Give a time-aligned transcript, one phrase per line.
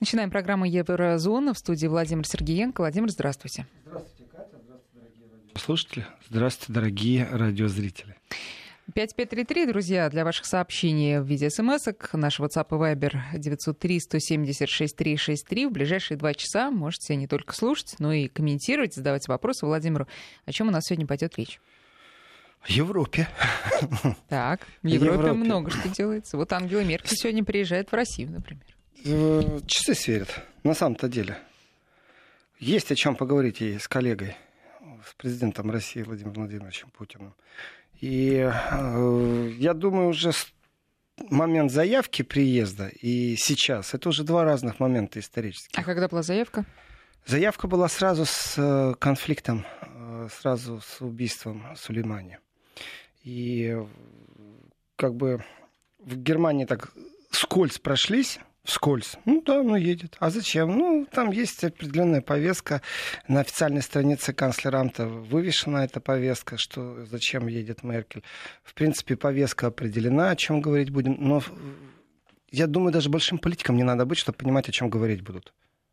[0.00, 2.80] Начинаем программу Еврозона в студии Владимир Сергеенко.
[2.80, 3.66] Владимир, здравствуйте.
[3.86, 4.58] Здравствуйте, Катя.
[4.64, 6.06] Здравствуйте, дорогие радиослушатели.
[6.28, 8.16] Здравствуйте, дорогие радиозрители.
[8.94, 15.68] 5533, друзья, для ваших сообщений в виде смс Наш WhatsApp и Viber 903-176-363.
[15.68, 20.08] В ближайшие два часа можете не только слушать, но и комментировать, задавать вопросы Владимиру.
[20.46, 21.60] О чем у нас сегодня пойдет речь?
[22.60, 23.28] В Европе.
[24.28, 26.36] Так, в Европе, Европе много что делается.
[26.36, 28.71] Вот Ангела Меркель сегодня приезжает в Россию, например.
[29.04, 30.28] Э, часы сверят,
[30.62, 31.38] на самом-то деле.
[32.58, 34.36] Есть о чем поговорить и с коллегой,
[35.04, 37.34] с президентом России Владимиром Владимировичем Путиным.
[38.00, 40.30] И э, я думаю, уже
[41.30, 45.76] момент заявки приезда и сейчас это уже два разных момента исторических.
[45.76, 46.64] А когда была заявка?
[47.26, 52.38] Заявка была сразу с э, конфликтом, э, сразу с убийством Сулеймани.
[53.24, 53.76] И
[54.94, 55.44] как бы
[55.98, 56.92] в Германии так
[57.30, 59.16] скользь прошлись вскользь.
[59.24, 60.16] Ну да, ну едет.
[60.20, 60.76] А зачем?
[60.76, 62.82] Ну, там есть определенная повестка.
[63.28, 68.22] На официальной странице канцлера Амта вывешена эта повестка, что зачем едет Меркель.
[68.62, 71.16] В принципе, повестка определена, о чем говорить будем.
[71.18, 71.42] Но
[72.50, 75.52] я думаю, даже большим политикам не надо быть, чтобы понимать, о чем говорить будут.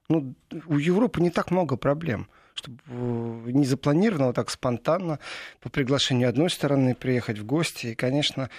[0.09, 0.35] Ну,
[0.67, 2.27] у Европы не так много проблем
[2.59, 5.19] чтобы э, не запланированно, так спонтанно,
[5.61, 7.87] по приглашению одной стороны приехать в гости.
[7.87, 8.49] И, конечно,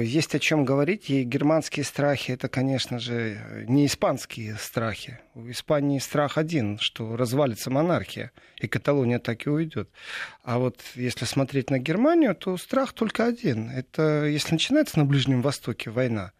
[0.00, 5.20] есть о чем говорить, и германские страхи это, конечно же, не испанские страхи.
[5.34, 9.90] У Испании страх один, что развалится монархия, и Каталония так и уйдет.
[10.42, 13.70] А вот если смотреть на Германию, то страх только один.
[13.70, 16.32] Это если начинается на Ближнем Востоке война,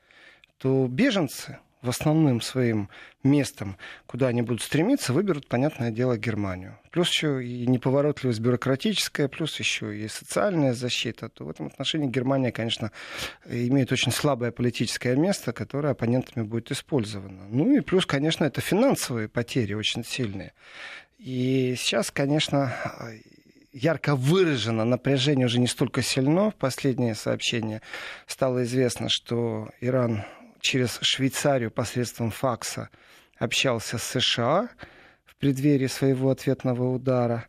[0.58, 2.88] то беженцы, в основным своим
[3.22, 3.76] местом,
[4.06, 6.78] куда они будут стремиться, выберут, понятное дело, Германию.
[6.90, 11.28] Плюс еще и неповоротливость бюрократическая, плюс еще и социальная защита.
[11.28, 12.90] То в этом отношении Германия, конечно,
[13.48, 17.46] имеет очень слабое политическое место, которое оппонентами будет использовано.
[17.48, 20.52] Ну и плюс, конечно, это финансовые потери очень сильные.
[21.18, 22.72] И сейчас, конечно,
[23.72, 26.50] ярко выражено напряжение уже не столько сильно.
[26.50, 27.82] В последнее сообщение
[28.26, 30.24] стало известно, что Иран
[30.60, 32.90] через Швейцарию посредством факса
[33.38, 34.68] общался с США
[35.24, 37.46] в преддверии своего ответного удара.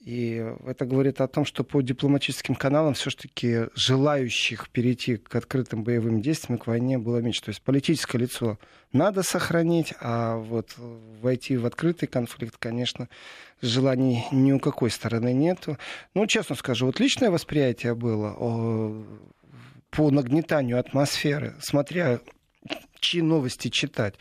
[0.00, 6.20] И это говорит о том, что по дипломатическим каналам все-таки желающих перейти к открытым боевым
[6.20, 7.42] действиям, к войне было меньше.
[7.42, 8.56] То есть политическое лицо
[8.92, 10.74] надо сохранить, а вот
[11.20, 13.08] войти в открытый конфликт, конечно,
[13.60, 15.76] желаний ни у какой стороны нету.
[16.14, 18.32] Ну, честно скажу, вот личное восприятие было
[19.90, 22.20] по нагнетанию атмосферы, смотря
[23.00, 24.14] чьи новости читать.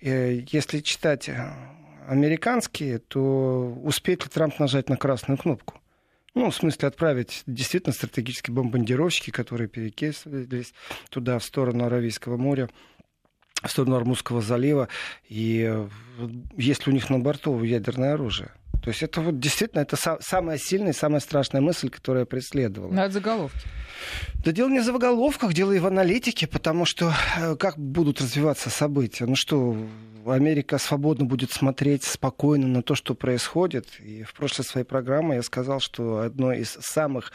[0.00, 1.52] Э, если читать э,
[2.06, 5.80] американские, то успеет ли Трамп нажать на красную кнопку?
[6.34, 10.74] Ну, в смысле, отправить действительно стратегические бомбардировщики, которые перекисывались
[11.08, 12.68] туда, в сторону Аравийского моря,
[13.62, 14.88] в сторону Армузского залива.
[15.28, 15.88] И э,
[16.56, 18.50] есть ли у них на борту ядерное оружие?
[18.82, 22.92] То есть это вот действительно это самая сильная, самая страшная мысль, которая преследовала.
[22.92, 23.66] На заголовки.
[24.44, 28.70] Да дело не в заголовках, дело и в аналитике, потому что э, как будут развиваться
[28.70, 29.26] события?
[29.26, 29.76] Ну что,
[30.26, 33.88] Америка свободно будет смотреть спокойно на то, что происходит.
[34.00, 37.32] И в прошлой своей программе я сказал, что одно из самых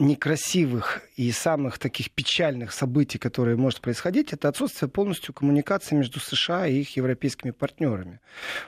[0.00, 6.66] некрасивых и самых таких печальных событий, которые может происходить, это отсутствие полностью коммуникации между США
[6.66, 8.20] и их европейскими партнерами.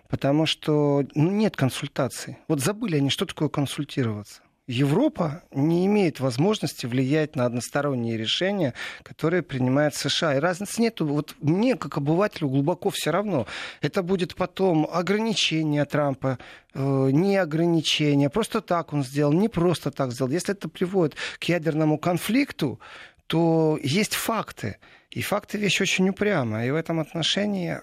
[0.09, 2.39] Потому что ну, нет консультаций.
[2.49, 4.43] Вот забыли они, что такое консультироваться.
[4.69, 10.37] Европа не имеет возможности влиять на односторонние решения, которые принимает США.
[10.37, 11.01] И разницы нет.
[11.01, 13.47] Вот мне, как обывателю, глубоко все равно.
[13.81, 16.39] Это будет потом ограничение Трампа,
[16.75, 18.31] э, не ограничение.
[18.31, 20.31] Просто так он сделал, не просто так сделал.
[20.31, 22.79] Если это приводит к ядерному конфликту,
[23.27, 24.77] то есть факты.
[25.11, 26.69] И факты вещь очень упрямая.
[26.69, 27.81] И в этом отношении э,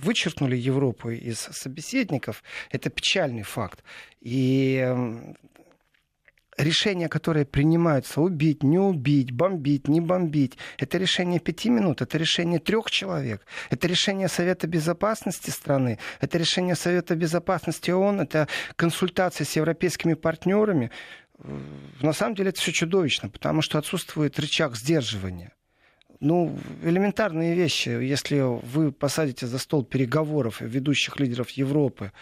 [0.00, 2.44] вычеркнули Европу из собеседников.
[2.70, 3.82] Это печальный факт.
[4.20, 5.36] И эм,
[6.64, 12.58] решения, которые принимаются, убить, не убить, бомбить, не бомбить, это решение пяти минут, это решение
[12.58, 19.56] трех человек, это решение Совета Безопасности страны, это решение Совета Безопасности ООН, это консультации с
[19.56, 20.90] европейскими партнерами.
[22.00, 25.52] На самом деле это все чудовищно, потому что отсутствует рычаг сдерживания.
[26.24, 27.90] Ну, элементарные вещи.
[27.90, 32.12] Если вы посадите за стол переговоров ведущих лидеров Европы,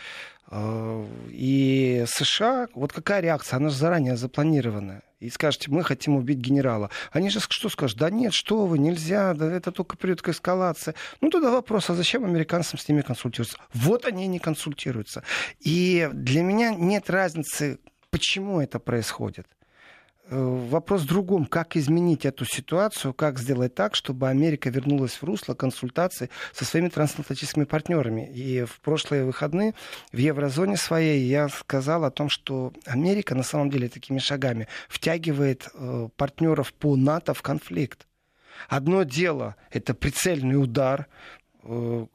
[0.55, 3.57] Э, и США, вот какая реакция?
[3.57, 5.03] Она же заранее запланированная.
[5.19, 6.91] И скажете, мы хотим убить генерала.
[7.11, 7.99] Они же что скажут?
[7.99, 10.95] Да нет, что вы, нельзя, да это только приведет к эскалации.
[11.23, 13.57] Ну, тогда вопрос, а зачем американцам с ними консультироваться?
[13.73, 15.23] Вот они не консультируются.
[15.61, 17.79] И для меня нет разницы,
[18.11, 19.47] почему это происходит.
[20.33, 25.55] Вопрос в другом, как изменить эту ситуацию, как сделать так, чтобы Америка вернулась в русло
[25.55, 28.31] консультаций со своими трансатлантическими партнерами.
[28.33, 29.75] И в прошлые выходные
[30.13, 35.69] в еврозоне своей я сказал о том, что Америка на самом деле такими шагами втягивает
[35.75, 38.07] э, партнеров по НАТО в конфликт.
[38.69, 41.07] Одно дело– это прицельный удар,
[41.65, 42.07] э,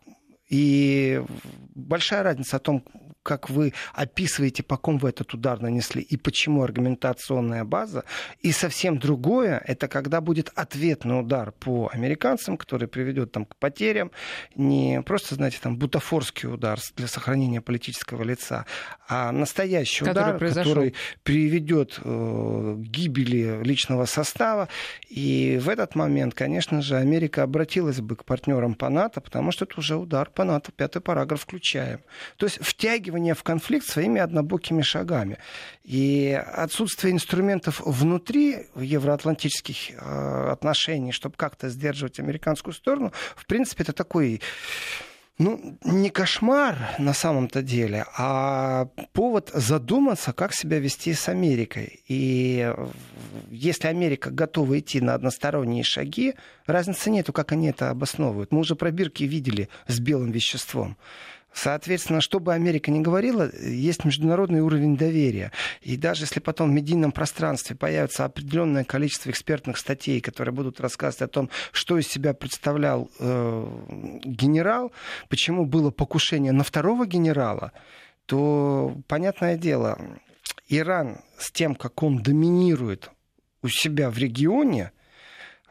[0.50, 1.22] и
[1.76, 2.84] большая разница о том,
[3.28, 8.06] как вы описываете, по ком вы этот удар нанесли и почему аргументационная база.
[8.40, 14.12] И совсем другое, это когда будет ответный удар по американцам, который приведет там, к потерям.
[14.56, 18.66] Не просто, знаете, там бутафорский удар для сохранения политического лица,
[19.10, 20.74] а настоящий который удар, произошел.
[20.74, 24.70] который приведет э, к гибели личного состава.
[25.10, 29.66] И в этот момент, конечно же, Америка обратилась бы к партнерам по НАТО, потому что
[29.66, 32.00] это уже удар по НАТО, пятый параграф включаем.
[32.38, 35.38] То есть втягивание втягивание в конфликт своими однобокими шагами.
[35.84, 43.94] И отсутствие инструментов внутри евроатлантических э, отношений, чтобы как-то сдерживать американскую сторону, в принципе, это
[43.94, 44.42] такой
[45.40, 52.02] ну, не кошмар на самом-то деле, а повод задуматься, как себя вести с Америкой.
[52.10, 52.74] И
[53.52, 56.34] если Америка готова идти на односторонние шаги,
[56.66, 58.52] разницы нету, как они это обосновывают.
[58.52, 60.98] Мы уже пробирки видели с белым веществом.
[61.54, 65.52] Соответственно, что бы Америка ни говорила, есть международный уровень доверия.
[65.82, 71.24] И даже если потом в медийном пространстве появится определенное количество экспертных статей, которые будут рассказывать
[71.24, 74.92] о том, что из себя представлял э, генерал,
[75.30, 77.72] почему было покушение на второго генерала,
[78.28, 79.98] то, понятное дело,
[80.70, 83.10] Иран с тем, как он доминирует
[83.64, 84.92] у себя в регионе,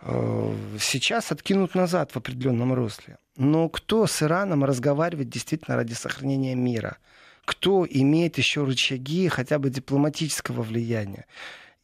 [0.00, 3.18] э, сейчас откинут назад в определенном русле.
[3.36, 6.98] Но кто с Ираном разговаривает действительно ради сохранения мира?
[7.44, 11.26] Кто имеет еще рычаги хотя бы дипломатического влияния?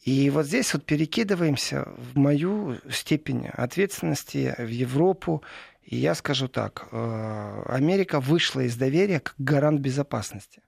[0.03, 5.43] И вот здесь вот перекидываемся в мою степень ответственности в Европу.
[5.85, 10.61] И я скажу так, э, Америка вышла из доверия как гарант безопасности.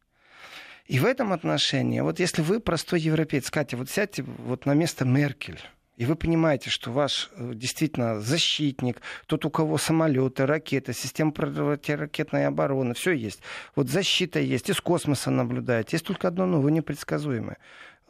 [0.86, 5.04] И в этом отношении, вот если вы простой европеец, Катя, вот сядьте вот на место
[5.04, 5.60] Меркель,
[5.96, 12.46] и вы понимаете, что ваш э, действительно защитник, тот, у кого самолеты, ракеты, система противоракетной
[12.46, 13.40] обороны, все есть.
[13.76, 15.90] Вот защита есть, из космоса наблюдаете.
[15.92, 17.58] Есть только одно, но вы непредсказуемое.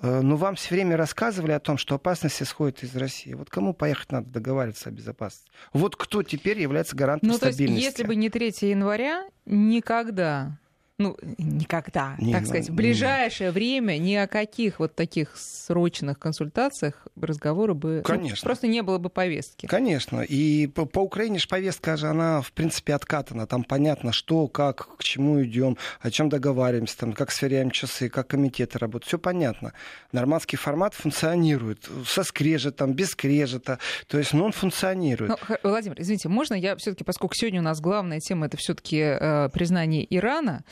[0.00, 3.34] Э, но вам все время рассказывали о том, что опасность исходит из России.
[3.34, 5.50] Вот кому поехать надо договариваться о безопасности?
[5.74, 7.66] Вот кто теперь является гарантом ну, стабильности?
[7.66, 10.58] То есть, если бы не 3 января, никогда
[10.96, 13.52] ну, никогда, не, так сказать, в ближайшее не.
[13.52, 17.96] время ни о каких вот таких срочных консультациях разговоры бы...
[17.96, 18.38] Ну, Конечно.
[18.42, 19.66] Ну, просто не было бы повестки.
[19.66, 20.20] Конечно.
[20.20, 23.48] И по, по Украине же повестка же, она, в принципе, откатана.
[23.48, 28.28] Там понятно, что, как, к чему идем, о чем договариваемся, там, как сверяем часы, как
[28.28, 29.08] комитеты работают.
[29.08, 29.72] Все понятно.
[30.12, 31.88] Нормандский формат функционирует.
[32.06, 33.80] Со скрежетом, без скрежета.
[34.06, 35.32] То есть, ну, он функционирует.
[35.48, 39.48] Ну, Владимир, извините, можно я все-таки, поскольку сегодня у нас главная тема это все-таки э,
[39.48, 40.62] признание Ирана,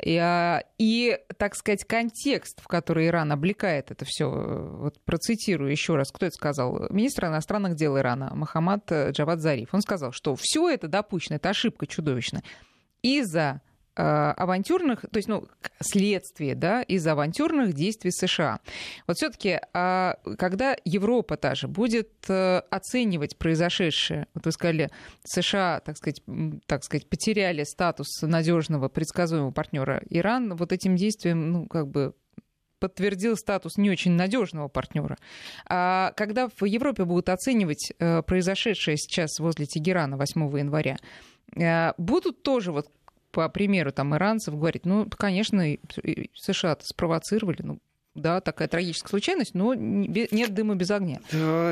[0.00, 5.96] и, а, и, так сказать, контекст, в который Иран облекает это все, вот процитирую еще
[5.96, 6.86] раз, кто это сказал?
[6.90, 9.74] Министр иностранных дел Ирана Махамад Джавад Зариф.
[9.74, 12.42] Он сказал, что все это допущено, это ошибка чудовищная
[13.02, 15.46] из-за Э, авантюрных, то есть, ну,
[15.80, 18.60] следствие, да, из авантюрных действий США.
[19.06, 24.90] Вот все-таки, а, когда Европа та же будет э, оценивать произошедшее, вот вы сказали,
[25.24, 26.22] США, так сказать,
[26.66, 32.14] так сказать, потеряли статус надежного предсказуемого партнера Иран, вот этим действием, ну, как бы
[32.78, 35.16] подтвердил статус не очень надежного партнера.
[35.68, 40.96] А когда в Европе будут оценивать э, произошедшее сейчас возле Тегерана 8 января,
[41.98, 42.88] будут тоже вот
[43.32, 45.64] по примеру там иранцев говорить, ну, конечно,
[46.34, 47.78] США спровоцировали, ну,
[48.14, 51.20] да, такая трагическая случайность, но нет дыма без огня.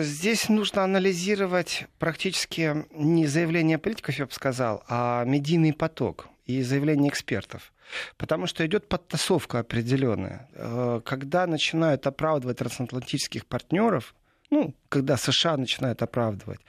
[0.02, 7.08] Здесь нужно анализировать практически не заявление политиков, я бы сказал, а медийный поток и заявления
[7.08, 7.72] экспертов.
[8.16, 10.48] Потому что идет подтасовка определенная.
[10.54, 14.14] Э, когда начинают оправдывать трансатлантических партнеров,
[14.50, 16.60] ну, когда США начинают оправдывать,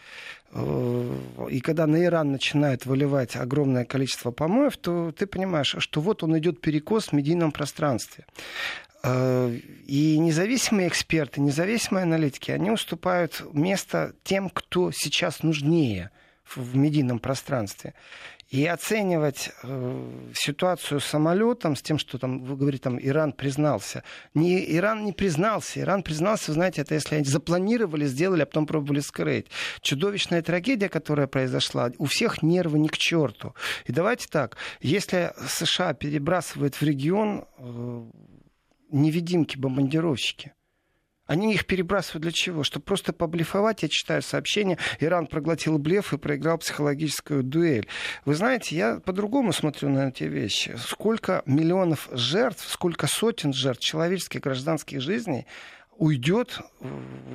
[0.54, 1.18] э,
[1.50, 6.38] и когда на Иран начинают выливать огромное количество помоев, то ты понимаешь, что вот он
[6.38, 8.26] идет перекос в медийном пространстве.
[9.04, 9.52] Э,
[9.88, 16.12] и независимые эксперты, независимые аналитики, они уступают место тем, кто сейчас нужнее
[16.46, 17.94] в медийном пространстве.
[18.51, 24.03] И оценивать э, ситуацию с самолетом, с тем, что там, вы говорите, там Иран признался.
[24.34, 25.79] Не, Иран не признался.
[25.79, 29.48] Иран признался, знаете, это если они запланировали, сделали, а потом пробовали скрыть.
[29.81, 33.55] Чудовищная трагедия, которая произошла, у всех нервы ни к черту.
[33.86, 38.03] И давайте так, если США перебрасывают в регион э,
[38.91, 40.51] невидимки-бомбардировщики,
[41.32, 42.66] Они их перебрасывают для чего?
[42.66, 43.84] Чтобы просто поблефовать.
[43.84, 44.78] Я читаю сообщение.
[45.00, 47.88] Иран проглотил блеф и проиграл психологическую дуэль.
[48.26, 50.76] Вы знаете, я по-другому смотрю на эти вещи.
[50.78, 55.48] Сколько миллионов жертв, сколько сотен жертв человеческих гражданских жизней
[56.01, 56.60] уйдет,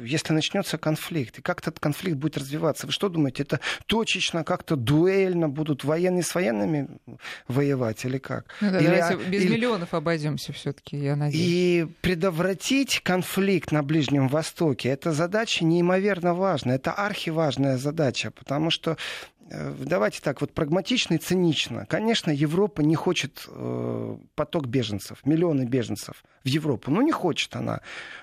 [0.02, 1.38] если начнется конфликт.
[1.38, 2.88] И как этот конфликт будет развиваться?
[2.88, 6.88] Вы что думаете, это точечно, как-то дуэльно будут военные с военными
[7.46, 8.46] воевать или как?
[8.60, 9.54] Ну, да, или, давайте без или...
[9.54, 11.46] миллионов обойдемся все-таки, я надеюсь.
[11.46, 18.96] И предотвратить конфликт на Ближнем Востоке, это задача неимоверно важная, это архиважная задача, потому что
[19.50, 21.86] давайте так, вот прагматично и цинично.
[21.86, 26.90] Конечно, Европа не хочет э, поток беженцев, миллионы беженцев в Европу.
[26.90, 27.80] Ну, не хочет она.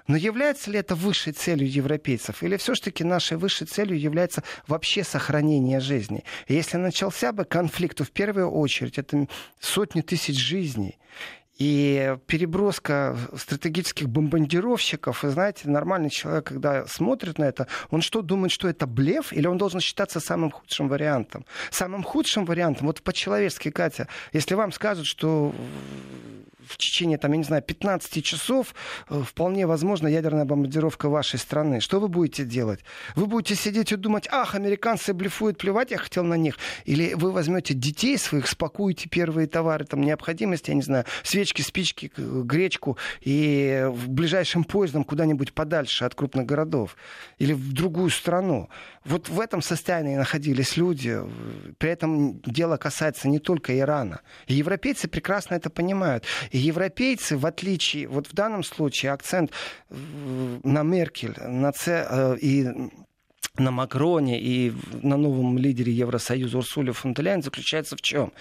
[0.08, 2.44] Но является ли это высшей целью европейцев?
[2.44, 6.24] Или все-таки нашей высшей целью является вообще сохранение жизни?
[6.48, 9.28] И если начался бы конфликт, то в первую очередь это
[9.60, 10.98] сотни тысяч жизней.
[11.58, 18.52] И переброска стратегических бомбардировщиков, вы знаете, нормальный человек, когда смотрит на это, он что, думает,
[18.52, 21.46] что это блеф, или он должен считаться самым худшим вариантом?
[21.70, 25.54] Самым худшим вариантом, вот по-человечески, Катя, если вам скажут, что
[26.68, 28.74] в течение, там, я не знаю, 15 часов
[29.10, 31.80] э, вполне возможно ядерная бомбардировка вашей страны.
[31.80, 32.80] Что вы будете делать?
[33.16, 36.58] Вы будете сидеть и думать, ах, американцы блефуют, плевать я хотел на них.
[36.86, 41.06] Или вы возьмете детей своих, спакуете первые товары, там, необходимости, я не знаю,
[41.44, 46.96] свечки, спички, гречку и в ближайшем поездом куда-нибудь подальше от крупных городов.
[47.38, 48.70] Или в другую страну.
[49.04, 51.20] Вот в этом состоянии находились люди.
[51.78, 54.22] При этом дело касается не только Ирана.
[54.48, 56.24] И европейцы прекрасно это понимают.
[56.52, 59.52] И европейцы, в отличие, вот в данном случае акцент
[59.90, 62.68] на Меркель, на Ц, э, и
[63.58, 68.32] на Макроне и на новом лидере Евросоюза Урсуле фон заключается в чем?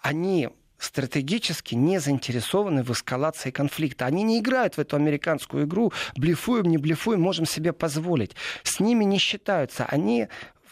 [0.00, 0.48] Они
[0.82, 4.06] стратегически не заинтересованы в эскалации конфликта.
[4.06, 8.34] Они не играют в эту американскую игру, блефуем, не блефуем, можем себе позволить.
[8.64, 9.84] С ними не считаются.
[9.84, 10.28] Они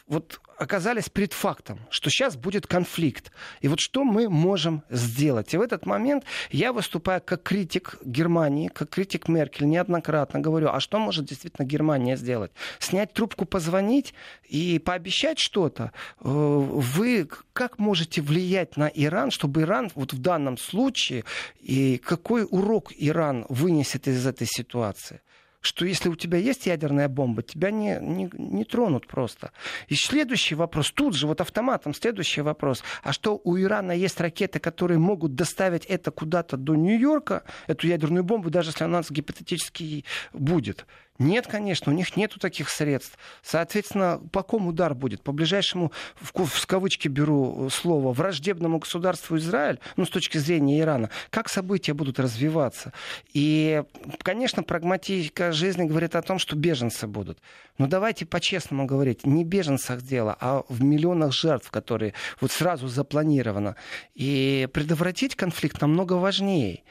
[0.09, 3.33] вот оказались перед фактом, что сейчас будет конфликт.
[3.63, 5.55] И вот что мы можем сделать?
[5.55, 10.79] И в этот момент я выступаю как критик Германии, как критик Меркель, неоднократно говорю, а
[10.81, 12.53] что может действительно Германия сделать?
[12.79, 14.13] Снять трубку, позвонить
[14.45, 15.93] и пообещать что-то?
[16.21, 21.25] Э, вы как можете влиять на Иран, чтобы Иран вот в данном случае,
[21.59, 25.23] и какой урок Иран вынесет из этой ситуации?
[25.61, 29.53] Что если у тебя есть ядерная бомба, тебя не, не, не тронут просто.
[29.89, 34.59] И следующий вопрос, тут же вот автоматом следующий вопрос, а что у Ирана есть ракеты,
[34.59, 40.87] которые могут доставить это куда-то до Нью-Йорка, эту ядерную бомбу, даже если она гипотетически будет.
[41.21, 43.19] Нет, конечно, у них нету таких средств.
[43.43, 45.23] Соответственно, по кому удар будет?
[45.23, 51.11] По ближайшему, в, в кавычки беру слово, враждебному государству Израиль, ну, с точки зрения Ирана,
[51.29, 52.95] как события будут развиваться?
[53.35, 53.83] И,
[54.23, 57.39] конечно, прагматика жизни говорит о том, что беженцы будут.
[57.77, 63.77] Но давайте по-честному говорить, не беженцах дело, а в миллионах жертв, которые вот сразу запланировано.
[64.15, 66.83] И предотвратить конфликт намного важнее.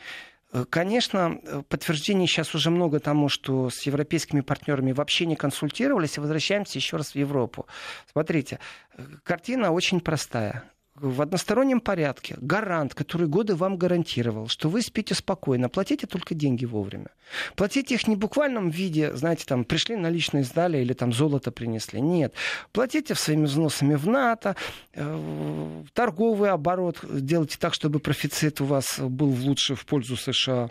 [0.52, 6.18] Э, конечно, э, подтверждений сейчас уже много тому, что с европейскими партнерами вообще не консультировались,
[6.18, 7.68] и возвращаемся еще раз в Европу.
[8.12, 8.60] Смотрите,
[8.98, 10.64] э, картина очень простая
[11.02, 16.66] в одностороннем порядке гарант, который годы вам гарантировал, что вы спите спокойно, платите только деньги
[16.66, 17.10] вовремя.
[17.56, 22.02] Платите их не в буквальном виде, знаете, там пришли наличные сдали или там золото принесли.
[22.02, 22.34] Нет.
[22.72, 24.56] Платите своими взносами в НАТО,
[24.94, 30.70] э, торговый оборот делайте так, чтобы профицит у вас был лучше в пользу США.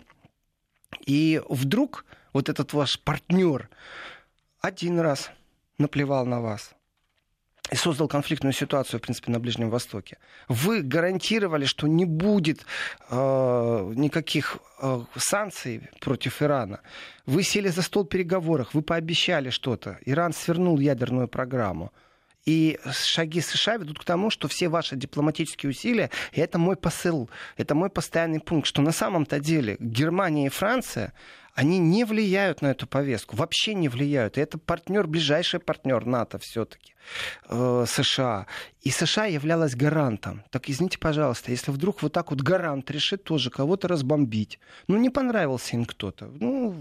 [1.05, 3.69] И вдруг вот этот ваш партнер
[4.61, 5.31] один раз
[5.77, 6.71] наплевал на вас–
[7.71, 10.17] и создал конфликтную ситуацию, в принципе, на Ближнем Востоке.
[10.47, 12.65] Вы гарантировали, что не будет
[13.09, 16.81] э, никаких э, санкций против Ирана.
[17.25, 19.99] Вы сели за стол переговоров, вы пообещали что-то.
[20.05, 21.91] Иран свернул ядерную программу.
[22.45, 27.29] И шаги США ведут к тому, что все ваши дипломатические усилия, и это мой посыл,
[27.57, 31.13] это мой постоянный пункт, что на самом-то деле Германия и Франция,
[31.59, 34.37] они не влияют на эту повестку, вообще не влияют.
[34.37, 36.93] И это партнер, ближайший партнер НАТО все-таки,
[37.49, 38.47] э, США.
[38.81, 40.41] И США являлась гарантом.
[40.51, 45.09] Так извините, пожалуйста, если вдруг вот так вот гарант решит тоже кого-то разбомбить, ну не
[45.09, 46.73] понравился им кто-то, ну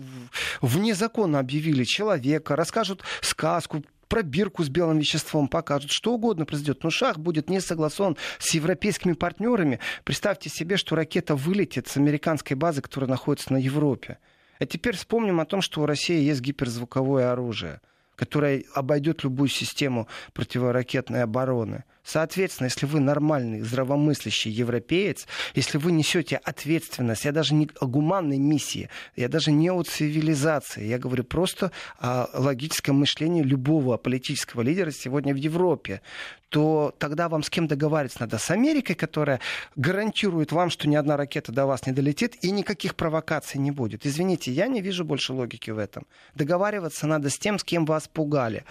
[0.61, 6.85] вне закона объявили человека, расскажут сказку, пробирку с белым веществом покажут, что угодно произойдет.
[6.85, 9.81] Но шаг будет не согласован с европейскими партнерами.
[10.05, 14.19] Представьте себе, что ракета вылетит с американской базы, которая находится на Европе.
[14.59, 17.81] А теперь вспомним о том, что у России есть гиперзвуковое оружие,
[18.17, 21.85] которое обойдет любую систему противоракетной обороны.
[22.09, 28.39] Соответственно, если вы нормальный, здравомыслящий европеец, если вы несете ответственность, я даже не о гуманной
[28.39, 34.91] миссии, я даже не о цивилизации, я говорю просто о логическом мышлении любого политического лидера
[34.91, 36.01] сегодня в Европе,
[36.49, 38.39] то тогда вам с кем договариваться надо?
[38.39, 39.41] С Америкой, которая
[39.77, 44.07] гарантирует вам, что ни одна ракета до вас не долетит и никаких провокаций не будет.
[44.07, 46.07] Извините, я не вижу больше логики в этом.
[46.35, 48.65] Договариваться надо с тем, с кем вас пугали.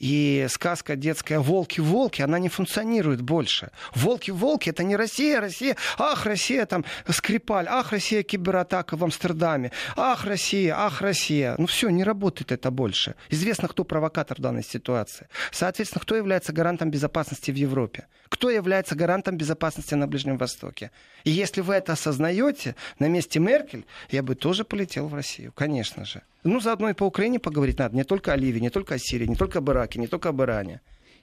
[0.00, 3.70] И сказка детская «Волки-волки», она не функционирует больше.
[3.94, 5.76] «Волки-волки»— это не Россия, Россия.
[5.98, 7.66] Ах, Россия, там, Скрипаль.
[7.68, 9.72] Ах, Россия, кибератака в Амстердаме.
[9.96, 11.54] Ах, Россия, ах, Россия.
[11.58, 13.14] Ну все, не работает это больше.
[13.28, 15.28] Известно, кто провокатор в данной ситуации.
[15.52, 18.06] Соответственно, кто является гарантом безопасности в Европе?
[18.30, 20.92] Кто является гарантом безопасности на Ближнем Востоке?
[21.24, 26.06] И если вы это осознаете, на месте Меркель я бы тоже полетел в Россию, конечно
[26.06, 26.22] же.
[26.44, 27.96] Ну, заодно и по Украине поговорить надо.
[27.96, 30.40] Не только о Ливии, не только о Сирии, не только об Ираке, не только об
[30.42, 30.80] Иране.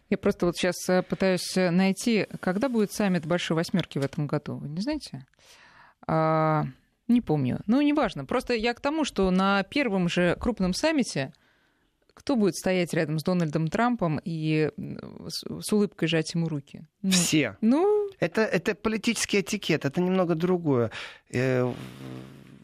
[0.09, 4.27] Я просто вот сейчас э, пытаюсь э, найти, когда будет саммит Большой Восьмерки в этом
[4.27, 4.55] году.
[4.57, 5.25] Вы не знаете?
[6.07, 6.65] А,
[7.07, 7.59] не помню.
[7.67, 8.25] Ну, неважно.
[8.25, 11.33] Просто я к тому, что на первом же крупном саммите
[12.17, 14.71] кто будет стоять рядом с Дональдом Трампом и
[15.27, 16.81] с, с улыбкой жать ему руки?
[17.03, 17.57] Ну, Все.
[17.62, 18.09] Ну...
[18.19, 20.89] Это, это политический этикет, это немного другое.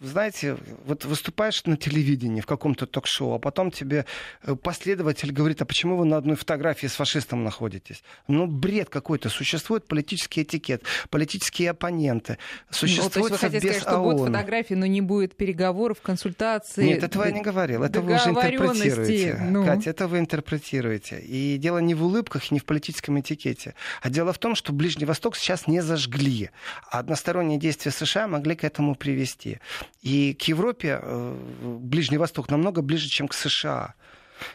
[0.03, 4.05] Знаете, вот выступаешь на телевидении в каком-то ток-шоу, а потом тебе
[4.43, 8.03] э, последователь говорит, а почему вы на одной фотографии с фашистом находитесь?
[8.27, 9.29] Ну, бред какой-то.
[9.29, 12.37] Существует политический этикет, политические оппоненты.
[12.69, 16.85] Существует ну, то есть вы хотите сказать, что будут фотографии, но не будет переговоров, консультаций?
[16.85, 17.83] Нет, этого я не говорил.
[17.83, 19.39] Это вы уже интерпретируете.
[19.41, 19.65] Ну.
[19.65, 21.21] Катя, это вы интерпретируете.
[21.21, 23.73] И дело не в улыбках, не в политическом этикете.
[24.01, 26.49] А дело в том, что Ближний Восток сейчас не зажгли.
[26.91, 29.59] А односторонние действия США могли к этому привести.
[30.01, 31.37] И к Европе э,
[31.79, 33.95] Ближний Восток намного ближе, чем к США.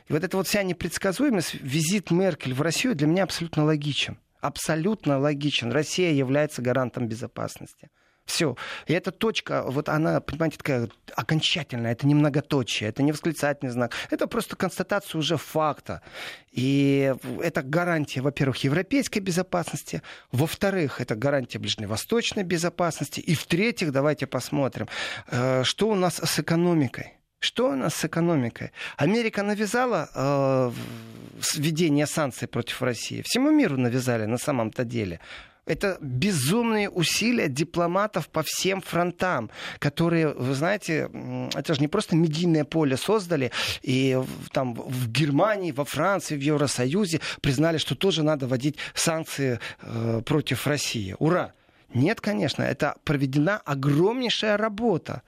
[0.08, 4.18] И вот эта вот вся непредсказуемость, визит Меркель в Россию для меня абсолютно логичен.
[4.40, 5.72] Абсолютно логичен.
[5.72, 7.90] Россия является гарантом безопасности.
[8.28, 8.56] Все.
[8.86, 13.92] И эта точка, вот она, понимаете, такая окончательная, это не многоточие, это не восклицательный знак,
[14.10, 16.02] это просто констатация уже факта.
[16.52, 24.88] И это гарантия, во-первых, европейской безопасности, во-вторых, это гарантия ближневосточной безопасности, и в-третьих, давайте посмотрим,
[25.30, 27.14] э, что у нас с экономикой.
[27.40, 28.72] Что у нас с экономикой?
[28.98, 30.72] Америка навязала э,
[31.54, 33.22] введение санкций против России.
[33.22, 35.18] Всему миру навязали на самом-то деле.
[35.68, 41.10] Это безумные усилия дипломатов по всем фронтам, которые, вы знаете,
[41.54, 43.52] это же не просто медийное поле создали,
[43.82, 44.18] и
[44.52, 50.66] там в Германии, во Франции, в Евросоюзе признали, что тоже надо вводить санкции э, против
[50.66, 51.14] России.
[51.18, 51.52] Ура!
[51.94, 55.22] Нет, конечно, это проведена огромнейшая работа.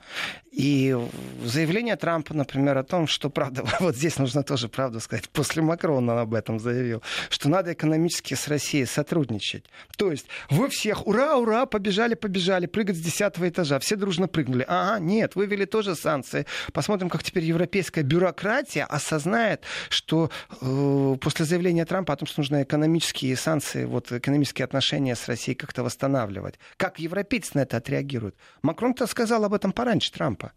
[0.53, 0.97] И
[1.45, 6.13] заявление Трампа, например, о том, что, правда, вот здесь нужно тоже правду сказать, после Макрона
[6.13, 9.65] он об этом заявил, что надо экономически с Россией сотрудничать.
[9.97, 14.65] То есть вы всех, ура, ура, побежали, побежали, прыгать с десятого этажа, все дружно прыгнули.
[14.67, 16.47] Ага, нет, вы ввели тоже санкции.
[16.73, 22.65] Посмотрим, как теперь европейская бюрократия осознает, что э, после заявления Трампа о том, что нужно
[22.65, 26.50] экономические санкции, вот экономические отношения с Россией как-то восстанавливать.
[26.77, 28.37] Как европейцы на это отреагируют?
[28.63, 30.53] Макрон-то сказал об этом пораньше Трампа.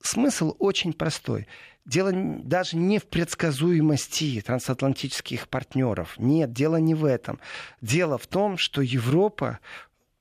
[0.00, 1.48] Смысл очень простой.
[1.84, 6.14] Дело даже не в предсказуемости трансатлантических партнеров.
[6.18, 7.40] Нет, дело не в этом.
[7.80, 9.58] Дело в том, что Европа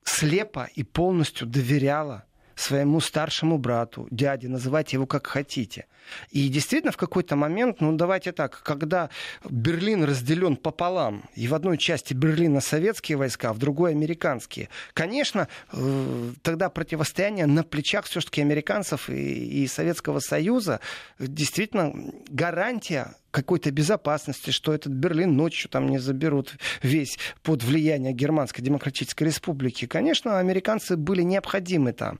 [0.03, 2.25] слепо и полностью доверяла
[2.57, 5.85] своему старшему брату, дяде, называйте его как хотите.
[6.31, 9.09] И действительно, в какой-то момент, ну давайте так, когда
[9.47, 16.31] Берлин разделен пополам, и в одной части Берлина советские войска, в другой американские, конечно, э,
[16.41, 20.79] тогда противостояние на плечах все-таки американцев и, и Советского Союза
[21.19, 21.93] действительно
[22.29, 29.25] гарантия какой-то безопасности, что этот Берлин ночью там не заберут весь под влияние Германской Демократической
[29.25, 29.85] Республики.
[29.85, 32.19] Конечно, американцы были необходимы там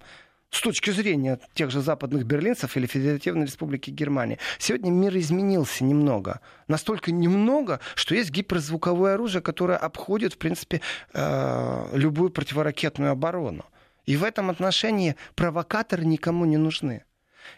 [0.50, 4.40] с точки зрения тех же западных берлинцев или Федеративной Республики Германии.
[4.60, 6.40] Сегодня мир изменился немного.
[6.68, 10.82] Настолько немного, что есть гиперзвуковое оружие, которое обходит, в принципе,
[11.14, 13.66] э, любую противоракетную оборону.
[14.06, 17.04] И в этом отношении провокаторы никому не нужны.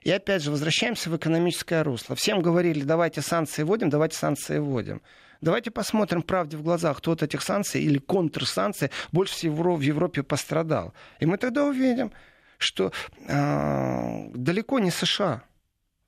[0.03, 2.15] И опять же, возвращаемся в экономическое русло.
[2.15, 5.01] Всем говорили, давайте санкции вводим, давайте санкции вводим.
[5.41, 10.21] Давайте посмотрим правде в глазах, кто от этих санкций или контрсанкций больше всего в Европе
[10.21, 10.93] пострадал.
[11.19, 12.11] И мы тогда увидим,
[12.59, 12.91] что
[13.27, 15.41] э, далеко не США.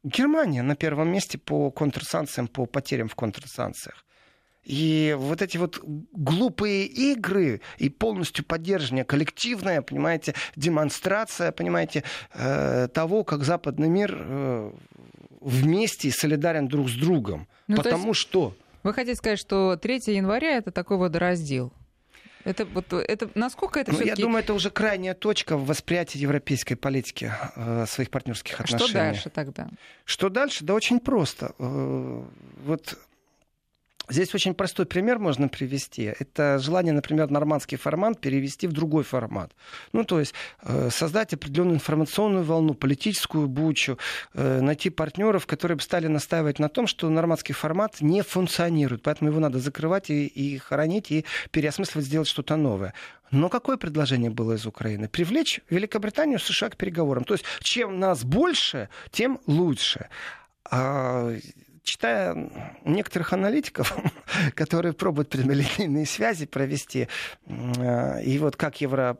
[0.04, 4.06] Германия на первом месте по контрсанкциям, по потерям в контрсанкциях.
[4.64, 13.24] И вот эти вот глупые игры и полностью поддержание, коллективная, понимаете, демонстрация, понимаете, э, того,
[13.24, 14.72] как западный мир э,
[15.40, 17.48] вместе солидарен друг с другом.
[17.68, 18.20] Ну, Потому есть...
[18.20, 21.74] что Вы хотите сказать, что 3 января это такой водораздел?
[22.44, 26.76] Это, вот, это, насколько это ну, Я думаю, это уже крайняя точка в восприятии европейской
[26.76, 28.90] политики э, своих партнерских отношений.
[28.90, 29.70] Что дальше тогда?
[30.06, 30.64] Что дальше?
[30.64, 31.54] Да очень просто.
[31.60, 32.24] Э,
[32.66, 32.98] вот
[34.12, 36.14] Здесь очень простой пример можно привести.
[36.20, 39.54] Это желание, например, нормандский формат перевести в другой формат.
[39.94, 43.98] Ну, то есть э, создать определенную информационную волну, политическую бучу,
[44.34, 49.30] э, найти партнеров, которые бы стали настаивать на том, что нормандский формат не функционирует, поэтому
[49.30, 52.94] его надо закрывать и, и хоронить, и переосмысливать, сделать что-то новое.
[53.32, 55.08] Но какое предложение было из Украины?
[55.08, 57.24] Привлечь Великобританию, США к переговорам.
[57.24, 60.10] То есть чем нас больше, тем лучше.
[60.70, 61.34] А
[61.84, 62.50] читая
[62.86, 63.96] некоторых аналитиков,
[64.56, 67.08] которые пробуют предмолинейные связи провести,
[67.46, 69.18] э, и вот как Евро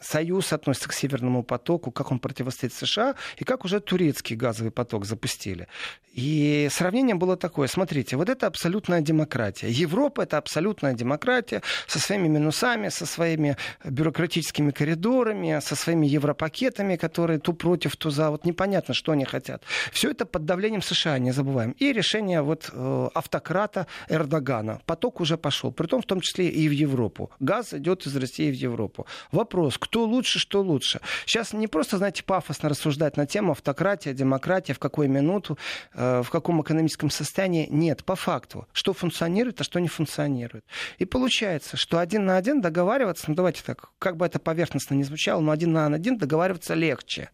[0.00, 5.04] Союз относится к Северному потоку, как он противостоит США, и как уже турецкий газовый поток
[5.04, 5.68] запустили.
[6.16, 7.68] И сравнение было такое.
[7.68, 9.68] Смотрите, вот это абсолютная демократия.
[9.68, 17.38] Европа— это абсолютная демократия со своими минусами, со своими бюрократическими коридорами, со своими европакетами, которые
[17.38, 18.30] то против, то за.
[18.30, 19.62] Вот непонятно, что они хотят.
[19.92, 21.72] Все это под давлением США, не забываем.
[21.72, 24.80] И решение вот э, автократа Эрдогана.
[24.86, 27.30] Поток уже пошел, при том в том числе и в Европу.
[27.40, 29.06] Газ идет из России в Европу.
[29.32, 31.00] Вопрос, кто лучше, что лучше.
[31.26, 35.58] Сейчас не просто, знаете, пафосно рассуждать на тему автократия, демократия, в какую минуту,
[35.94, 37.68] э, в каком экономическом состоянии.
[37.70, 38.66] Нет, по факту.
[38.72, 40.64] Что функционирует, а что не функционирует.
[40.98, 45.04] И получается, что один на один договариваться, ну давайте так, как бы это поверхностно не
[45.04, 47.30] звучало, но один на один договариваться легче.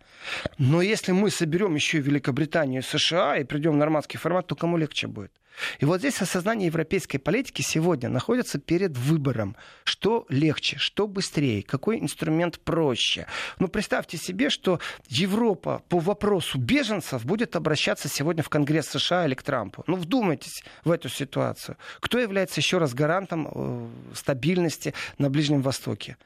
[0.58, 4.54] Но если мы соберем еще и Великобританию и США и придем в нормандский формат, то
[4.54, 5.32] кому легче будет?
[5.80, 9.56] И вот здесь осознание европейской политики сегодня находится перед выбором.
[9.84, 13.26] Что легче, что быстрее, какой инструмент проще.
[13.58, 19.34] Ну, представьте себе, что Европа по вопросу беженцев будет обращаться сегодня в Конгресс США или
[19.34, 19.84] к Трампу.
[19.86, 21.76] Ну, вдумайтесь в эту ситуацию.
[22.00, 26.16] Кто является еще раз гарантом э, стабильности на Ближнем Востоке?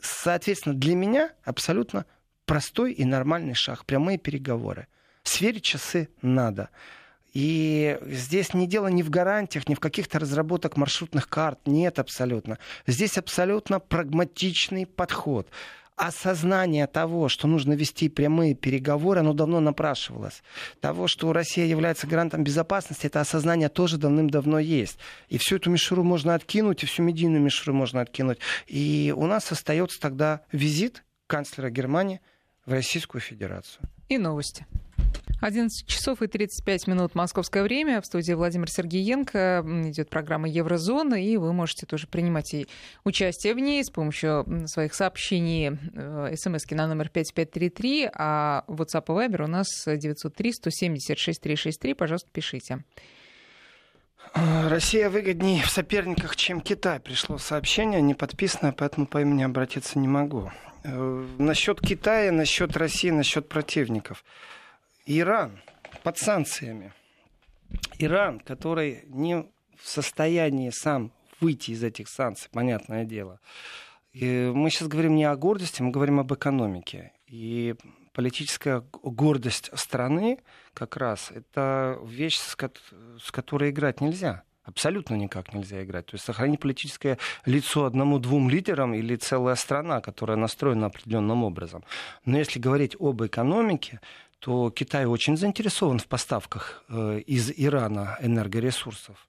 [0.00, 2.06] Соответственно, для меня абсолютно
[2.46, 3.84] простой и нормальный шаг.
[3.84, 4.86] Прямые переговоры.
[5.22, 6.70] Сверить часы надо.
[7.32, 11.60] И здесь не дело ни в гарантиях, ни в каких-то разработок маршрутных карт.
[11.66, 12.58] Нет, абсолютно.
[12.86, 15.48] Здесь абсолютно прагматичный подход.
[15.96, 20.42] Осознание того, что нужно вести прямые переговоры, оно давно напрашивалось.
[20.80, 24.98] Того, что Россия является гарантом безопасности, это осознание тоже давным-давно есть.
[25.28, 28.38] И всю эту мишуру можно откинуть, и всю медийную мишуру можно откинуть.
[28.66, 32.22] И у нас остается тогда визит канцлера Германии
[32.64, 33.82] в Российскую Федерацию.
[34.08, 34.66] И новости.
[35.40, 38.00] 11 часов и 35 минут московское время.
[38.00, 42.66] В студии Владимир Сергеенко идет программа Еврозона, и вы можете тоже принимать и
[43.04, 49.28] участие в ней с помощью своих сообщений э, смс на номер 5533, а WhatsApp и
[49.28, 51.94] Viber у нас 903 176 363.
[51.94, 52.84] Пожалуйста, пишите.
[54.34, 57.00] Россия выгоднее в соперниках, чем Китай.
[57.00, 60.50] Пришло сообщение, не подписанное, поэтому по имени обратиться не могу.
[60.84, 64.24] Э, насчет Китая, насчет России, насчет противников.
[65.12, 65.58] Иран
[66.04, 66.92] под санкциями.
[67.98, 69.44] Иран, который не
[69.76, 73.40] в состоянии сам выйти из этих санкций, понятное дело.
[74.12, 77.12] И мы сейчас говорим не о гордости, мы говорим об экономике.
[77.26, 77.74] И
[78.12, 80.38] политическая гордость страны
[80.74, 82.54] как раз это вещь, с
[83.32, 84.44] которой играть нельзя.
[84.62, 86.06] Абсолютно никак нельзя играть.
[86.06, 91.82] То есть сохранить политическое лицо одному-двум лидерам или целая страна, которая настроена определенным образом.
[92.24, 94.00] Но если говорить об экономике,
[94.40, 99.28] то Китай очень заинтересован в поставках э, из Ирана энергоресурсов.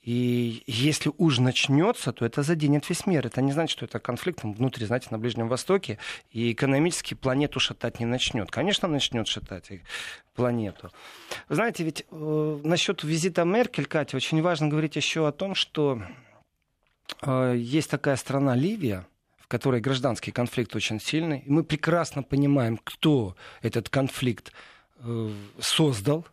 [0.00, 3.26] И если уж начнется, то это заденет весь мир.
[3.26, 5.98] Это не значит, что это конфликт внутри, знаете, на Ближнем Востоке,
[6.30, 8.50] и экономически планету шатать не начнет.
[8.50, 9.70] Конечно, начнет шатать
[10.34, 10.90] планету.
[11.48, 16.02] знаете, ведь э, насчет визита Меркель, Катя, очень важно говорить еще о том, что
[17.22, 19.06] э, есть такая страна Ливия,
[19.44, 21.40] в которой гражданский конфликт очень сильный.
[21.40, 24.52] И мы прекрасно понимаем, кто этот конфликт
[25.00, 25.30] э,
[25.60, 26.26] создал.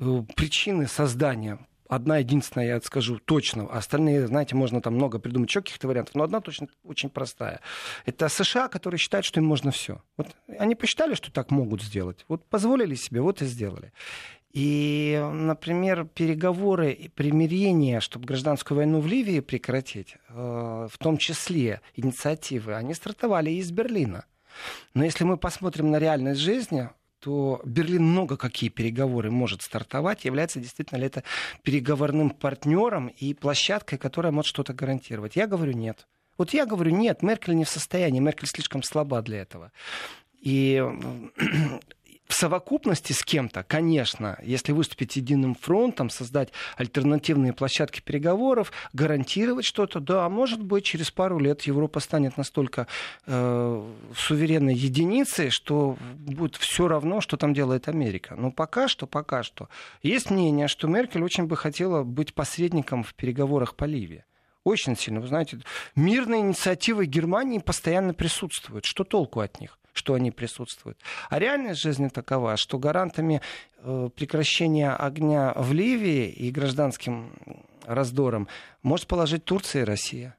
[0.00, 1.60] Э, причины создания
[1.94, 3.66] одна единственная, я скажу точно.
[3.70, 7.60] Остальные, знаете, можно там много придумать еще каких-то вариантов, но одна точно очень простая.
[8.06, 10.02] Это США, которые считают, что им можно все.
[10.16, 10.28] Вот
[10.58, 12.24] они посчитали, что так могут сделать.
[12.28, 13.92] Вот позволили себе, вот и сделали.
[14.52, 21.80] И, например, переговоры и примирение, чтобы гражданскую войну в Ливии прекратить, э, в том числе
[21.96, 24.26] инициативы, они стартовали из Берлина.
[24.92, 30.60] Но если мы посмотрим на реальность жизни, то Берлин много какие переговоры может стартовать, является
[30.60, 31.22] действительно ли это
[31.62, 35.36] переговорным партнером и площадкой, которая может что-то гарантировать.
[35.36, 36.06] Я говорю нет.
[36.36, 39.70] Вот я говорю нет, Меркель не в состоянии, Меркель слишком слаба для этого.
[40.40, 40.82] И
[42.32, 50.00] в совокупности с кем-то, конечно, если выступить единым фронтом, создать альтернативные площадки переговоров, гарантировать что-то,
[50.00, 52.86] да, может быть, через пару лет Европа станет настолько
[53.26, 58.34] э, суверенной единицей, что будет все равно, что там делает Америка.
[58.34, 59.68] Но пока что, пока что.
[60.02, 64.24] Есть мнение, что Меркель очень бы хотела быть посредником в переговорах по Ливии.
[64.64, 65.20] Очень сильно.
[65.20, 65.58] Вы знаете,
[65.96, 68.86] мирные инициативы Германии постоянно присутствуют.
[68.86, 69.78] Что толку от них?
[69.92, 70.98] Что они присутствуют.
[71.30, 73.40] А реальность жизни такова, что гарантами
[73.78, 77.32] э, прекращения огня в Ливии и гражданским
[77.86, 78.48] раздором
[78.82, 80.36] может положить Турция и Россия.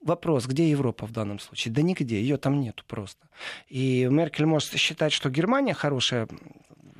[0.00, 1.74] Вопрос, где Европа в данном случае?
[1.74, 3.28] Да нигде, ее там нету просто.
[3.68, 6.28] И Меркель может считать, что Германия хорошая,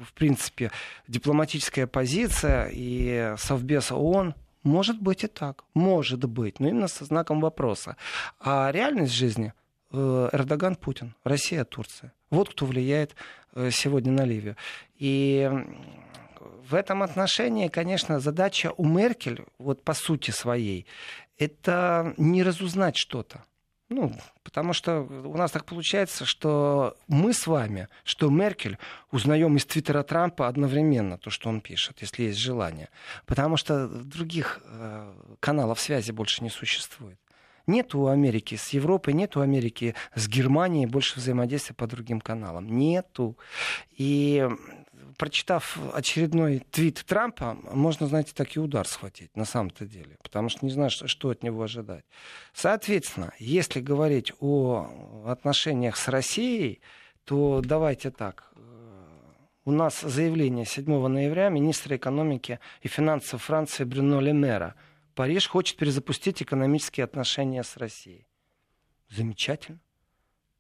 [0.01, 0.73] в принципе,
[1.07, 7.41] дипломатическая позиция, и Совбез ООН может быть и так, может быть, но именно со знаком
[7.41, 7.97] вопроса.
[8.41, 9.53] А реальность жизни
[9.93, 12.13] Эрдоган, Путин, Россия, Турция.
[12.31, 13.15] Вот кто влияет
[13.55, 14.57] э, сегодня на Ливию.
[14.97, 15.51] И
[16.69, 20.87] в этом отношении, конечно, задача у Меркель, вот по сути своей,
[21.39, 23.45] это не разузнать что-то.
[23.89, 28.79] Ну, потому что у нас так получается, что мы с вами, что Меркель,
[29.13, 32.89] узнаем из твиттера Трампа одновременно то, что он пишет, если есть желание.
[33.27, 37.21] Потому что других э, каналов связи больше не существует.
[37.67, 42.69] Нет у Америки с Европой, нет у Америки с Германией больше взаимодействия по другим каналам.
[42.69, 43.37] Нету.
[43.91, 44.49] И
[45.17, 50.65] прочитав очередной твит Трампа, можно, знаете, так и удар схватить на самом-то деле, потому что
[50.65, 52.05] не знаешь, что от него ожидать.
[52.53, 56.81] Соответственно, если говорить о отношениях с Россией,
[57.25, 58.53] то давайте так.
[59.65, 64.77] У нас заявление 7 ноября министра экономики и финансов Франции Брюно Лемера.
[65.17, 68.27] Париж хочет перезапустить экономические отношения с Россией.
[69.09, 69.81] Замечательно.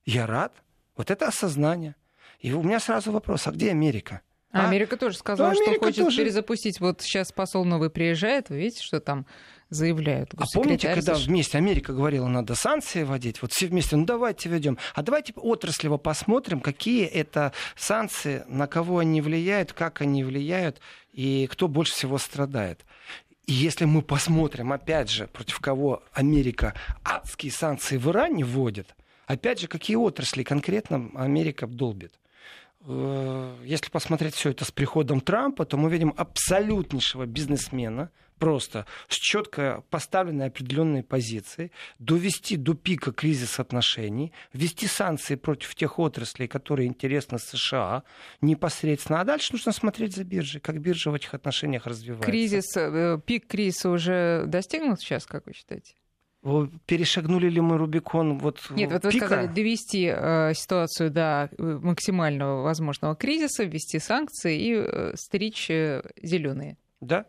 [0.06, 0.54] Я рад.
[0.96, 1.94] Вот это осознание.
[2.40, 4.22] И у меня сразу вопрос, а где Америка?
[4.50, 4.66] А?
[4.66, 6.22] Америка тоже сказала, ну, Америка что хочет тоже...
[6.22, 6.80] перезапустить.
[6.80, 9.26] Вот сейчас посол новый приезжает, вы видите, что там
[9.68, 10.32] заявляют.
[10.38, 14.78] А помните, когда вместе Америка говорила, надо санкции вводить, вот все вместе, ну давайте введем.
[14.94, 20.80] А давайте отраслево посмотрим, какие это санкции, на кого они влияют, как они влияют
[21.12, 22.86] и кто больше всего страдает.
[23.46, 29.60] И если мы посмотрим, опять же, против кого Америка адские санкции в Иране вводит, опять
[29.60, 32.12] же, какие отрасли конкретно Америка долбит.
[32.86, 39.14] Э, если посмотреть все это с приходом Трампа, то мы видим абсолютнейшего бизнесмена, просто с
[39.14, 46.88] четко поставленной определенной позицией, довести до пика кризис отношений, ввести санкции против тех отраслей, которые
[46.88, 48.02] интересны США
[48.40, 49.20] непосредственно.
[49.20, 52.30] А дальше нужно смотреть за биржей, как биржа в этих отношениях развивается.
[52.30, 55.94] Кризис, э, пик кризиса уже достигнут сейчас, как вы считаете?
[56.86, 63.16] Перешагнули ли мы Рубикон вот Нет, вот вы сказали, довести э, ситуацию до максимального возможного
[63.16, 66.76] кризиса, ввести санкции и э, стричь э, зеленые.
[67.00, 67.26] Да.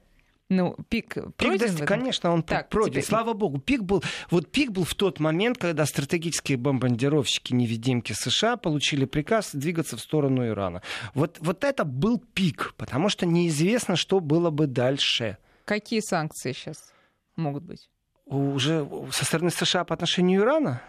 [0.49, 1.75] Ну, пик пройден?
[1.75, 2.93] Пик, конечно, он так, пройден.
[2.93, 3.05] Теперь...
[3.05, 4.03] Слава богу, пик был...
[4.29, 10.47] Вот пик был в тот момент, когда стратегические бомбардировщики-невидимки США получили приказ двигаться в сторону
[10.47, 10.81] Ирана.
[11.13, 15.37] Вот, вот это был пик, потому что неизвестно, что было бы дальше.
[15.65, 16.93] Какие санкции сейчас
[17.35, 17.89] могут быть?
[18.27, 20.81] уже со стороны США по отношению Ирана,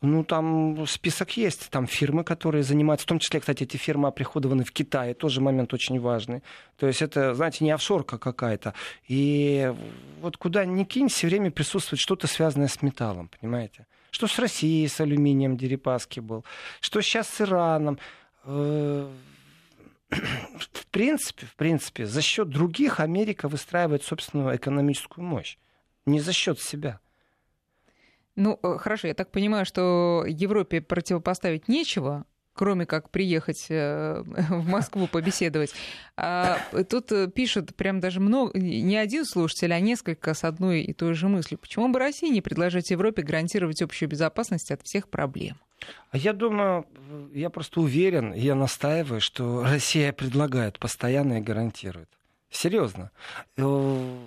[0.00, 1.70] ну, там список есть.
[1.70, 5.74] Там фирмы, которые занимаются, в том числе, кстати, эти фирмы оприходованы в Китае, тоже момент
[5.74, 6.42] очень важный.
[6.76, 8.74] То есть это, знаете, не офшорка какая-то.
[9.08, 9.72] И
[10.20, 13.86] вот куда ни кинь, все время присутствует что-то связанное с металлом, понимаете?
[14.10, 16.44] Что с Россией, с алюминием Дерипаски был,
[16.80, 17.98] что сейчас с Ираном.
[18.44, 19.10] Э,
[20.10, 25.58] в принципе, в принципе, за счет других Америка выстраивает собственную экономическую мощь
[26.06, 27.00] не за счет себя.
[28.38, 32.24] Ну, э, хорошо, я так понимаю, что Европе противопоставить нечего,
[32.54, 35.74] кроме как приехать э, в Москву побеседовать.
[36.16, 40.92] А тут э, пишут прям даже много, не один слушатель, а несколько с одной и
[40.92, 41.58] той же мыслью.
[41.58, 45.56] Почему бы России не предложить Европе гарантировать общую безопасность от всех проблем?
[46.12, 46.86] А я думаю,
[47.34, 52.08] я просто уверен, я настаиваю, что Россия предлагает постоянно и гарантирует.
[52.50, 53.10] Серьезно.
[53.56, 54.18] Э,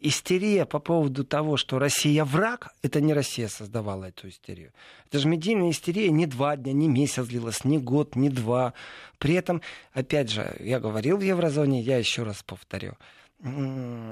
[0.00, 4.72] истерия по поводу того, что Россия враг, это не Россия создавала эту истерию.
[5.06, 8.74] Это же медийная истерия не два дня, не месяц длилась, не год, не два.
[9.18, 9.62] При этом,
[9.94, 12.94] опять же, я говорил в еврозоне, я еще раз повторю.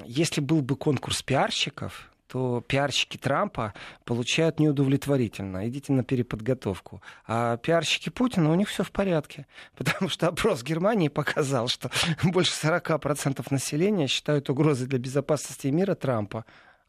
[0.06, 5.68] Если был бы конкурс пиарщиков, то пиарщики Трампа получают неудовлетворительно.
[5.68, 7.00] Идите на переподготовку.
[7.28, 9.46] А пиарщики Путина, у них все в порядке.
[9.76, 11.92] Потому что опрос Германии показал, что
[12.24, 16.44] больше 40% населения считают угрозой для безопасности мира Трампа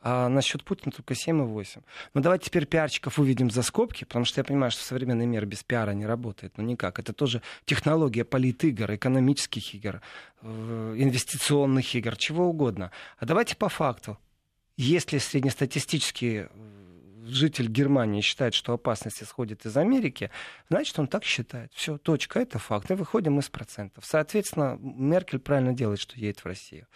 [0.08, 1.84] а насчет Путина только 7,8.
[2.14, 5.64] Но давайте теперь пиарщиков выведем за скобки, потому что я понимаю, что современный мир без
[5.64, 6.54] пиара не работает.
[6.58, 7.00] Ну никак.
[7.00, 10.02] Это тоже технология политигр, экономических игр,
[10.42, 12.92] э, инвестиционных игр, чего угодно.
[13.18, 14.20] А давайте по факту.
[14.78, 16.48] Если среднестатистический
[17.28, 20.30] житель Германии считает, что опасность исходит из Америки,
[20.70, 21.72] значит, он так считает.
[21.74, 22.92] Все, точка, это факт.
[22.92, 24.06] И выходим из процентов.
[24.06, 26.88] Соответственно, Меркель правильно делает, что едет в Россию.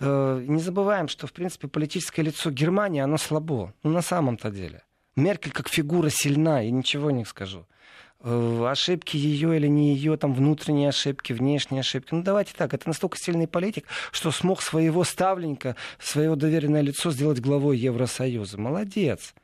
[0.00, 3.74] Э, не забываем, что, в принципе, политическое лицо Германии, оно слабо.
[3.82, 4.82] Ну, на самом-то деле.
[5.16, 7.75] Меркель как фигура сильна, и ничего не скажу э,
[8.26, 12.12] ошибки ее или не ее, там внутренние ошибки, внешние ошибки.
[12.12, 17.40] Ну давайте так, это настолько сильный политик, что смог своего ставленника, своего доверенное лицо сделать
[17.40, 18.58] главой Евросоюза.
[18.58, 19.34] Молодец.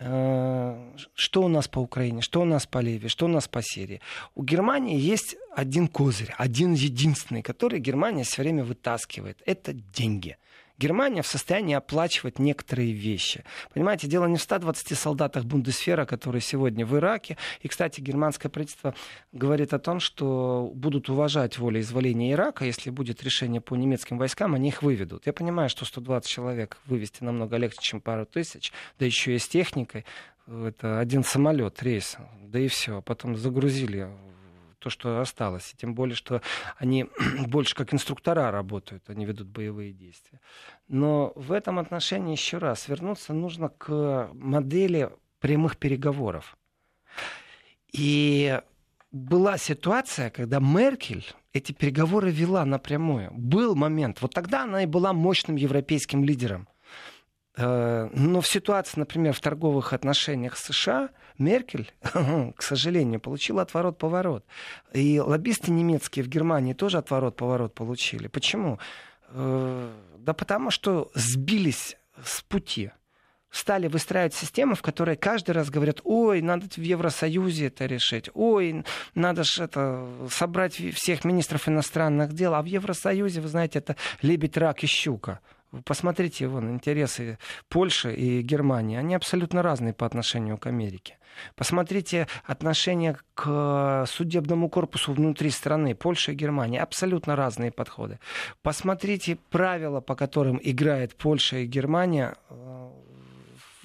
[0.00, 3.62] Э, что у нас по Украине, что у нас по Ливии, что у нас по
[3.62, 4.00] Сирии.
[4.34, 9.40] У Германии есть один козырь, один единственный, который Германия все время вытаскивает.
[9.46, 10.36] Это деньги.
[10.78, 13.44] Германия в состоянии оплачивать некоторые вещи.
[13.72, 17.36] Понимаете, дело не в 120 солдатах Бундесфера, которые сегодня в Ираке.
[17.60, 18.94] И, кстати, германское правительство
[19.32, 22.64] говорит о том, что будут уважать волеизволение Ирака.
[22.64, 25.26] Если будет решение по немецким войскам, они их выведут.
[25.26, 29.46] Я понимаю, что 120 человек вывести намного легче, чем пару тысяч, да еще и с
[29.46, 30.04] техникой.
[30.46, 33.00] Это один самолет, рейс, да и все.
[33.00, 34.08] Потом загрузили
[34.84, 35.72] то, что осталось.
[35.72, 36.42] И тем более, что
[36.76, 37.06] они
[37.46, 40.40] больше как инструктора работают, они ведут боевые действия.
[40.88, 46.58] Но в этом отношении еще раз вернуться нужно к модели прямых переговоров.
[47.92, 48.60] И
[49.10, 53.30] была ситуация, когда Меркель эти переговоры вела напрямую.
[53.32, 54.20] Был момент.
[54.20, 56.68] Вот тогда она и была мощным европейским лидером.
[57.56, 61.92] Э, но в ситуации, например, в торговых отношениях с США, Меркель,
[62.56, 64.44] к сожалению, получила отворот-поворот.
[64.92, 68.28] И лоббисты немецкие в Германии тоже отворот-поворот получили.
[68.28, 68.78] Почему?
[69.30, 72.90] Э, да потому что сбились с пути
[73.54, 78.84] стали выстраивать систему, в которой каждый раз говорят, ой, надо в Евросоюзе это решить, ой,
[79.14, 84.56] надо же это, собрать всех министров иностранных дел, а в Евросоюзе, вы знаете, это лебедь,
[84.56, 85.38] рак и щука.
[85.82, 88.96] Посмотрите вон, интересы Польши и Германии.
[88.96, 91.18] Они абсолютно разные по отношению к Америке.
[91.56, 96.78] Посмотрите отношение к судебному корпусу внутри страны, Польши и Германии.
[96.78, 98.18] Абсолютно разные подходы.
[98.62, 102.90] Посмотрите правила, по которым играет Польша и Германия э,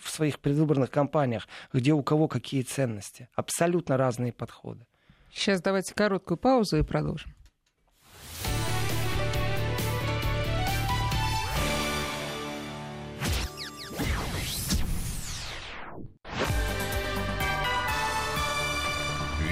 [0.01, 3.29] в своих предвыборных кампаниях, где у кого какие ценности.
[3.35, 4.85] Абсолютно разные подходы.
[5.31, 7.33] Сейчас давайте короткую паузу и продолжим.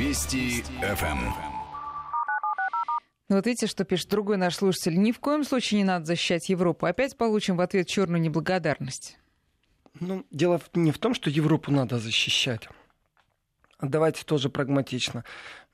[0.07, 1.19] Вести ФМ.
[3.27, 4.97] Ну вот видите, что пишет другой наш слушатель.
[4.97, 6.85] Ни в коем случае не надо защищать Европу.
[6.85, 9.17] Опять получим в ответ черную неблагодарность.
[9.99, 12.69] Ну, дело не в том, что Европу надо защищать.
[13.81, 15.25] Давайте тоже прагматично.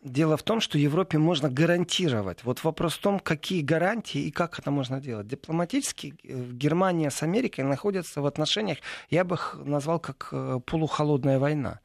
[0.01, 2.43] Дело в том, что Европе можно гарантировать.
[2.43, 5.27] Вот вопрос в том, какие гарантии и как это можно делать.
[5.27, 8.79] Дипломатически э, Германия с Америкой находятся в отношениях,
[9.11, 11.81] я бы их назвал как э, полухолодная война.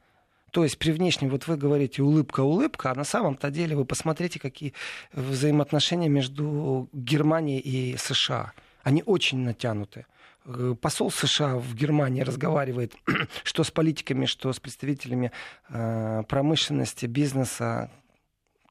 [0.59, 4.75] То есть при внешнем, вот вы говорите улыбка-улыбка, а на самом-то деле вы посмотрите, какие
[5.13, 8.55] взаимоотношения между Германией и США.
[8.83, 10.07] Они очень натянуты.
[10.47, 12.97] Э, посол США в Германии разговаривает
[13.45, 15.31] что с политиками, что с представителями
[15.69, 17.89] э, промышленности, бизнеса,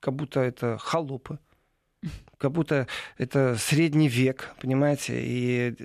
[0.01, 1.39] как будто это холопы
[2.37, 5.75] как будто это средний век, понимаете, и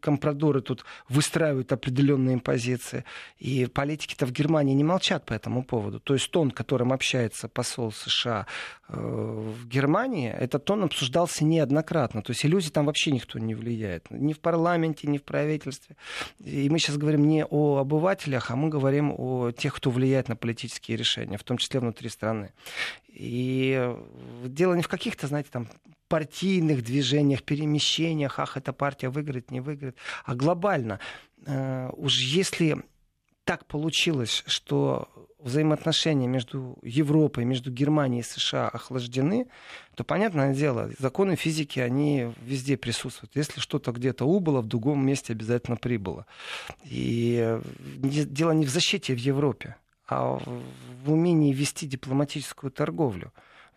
[0.00, 3.04] компрадоры тут выстраивают определенные позиции.
[3.38, 6.00] И политики-то в Германии не молчат по этому поводу.
[6.00, 8.46] То есть тон, которым общается посол США
[8.81, 12.22] э, в Германии, этот тон обсуждался неоднократно.
[12.22, 14.10] То есть иллюзий там вообще никто не влияет.
[14.10, 15.96] Ни в парламенте, ни в правительстве.
[16.40, 20.36] И мы сейчас говорим не о обывателях, а мы говорим о тех, кто влияет на
[20.36, 22.52] политические решения, в том числе внутри страны.
[23.08, 23.94] И
[24.44, 25.68] дело не в каких-то, знаете, там
[26.08, 31.00] партийных движениях, перемещениях, ах, эта партия выиграет, не выиграет, а глобально.
[31.46, 32.76] Э, уж если
[33.44, 35.08] так получилось, что
[35.42, 39.48] взаимоотношения между Европой, между Германией и США охлаждены,
[39.94, 43.36] то, понятное дело, законы физики, они везде присутствуют.
[43.36, 46.26] Если что-то где-то убыло, в другом месте обязательно прибыло.
[46.84, 47.58] И
[48.04, 49.76] дело не в защите в Европе,
[50.08, 50.38] а
[51.04, 53.32] в умении вести дипломатическую торговлю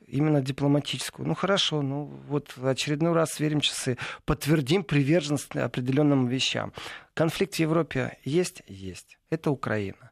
[0.08, 1.28] именно дипломатическую.
[1.28, 6.74] Ну хорошо, ну вот очередной раз сверим часы, подтвердим приверженность определенным вещам.
[7.14, 8.62] Конфликт в Европе есть?
[8.68, 9.18] Есть.
[9.30, 10.12] Это Украина.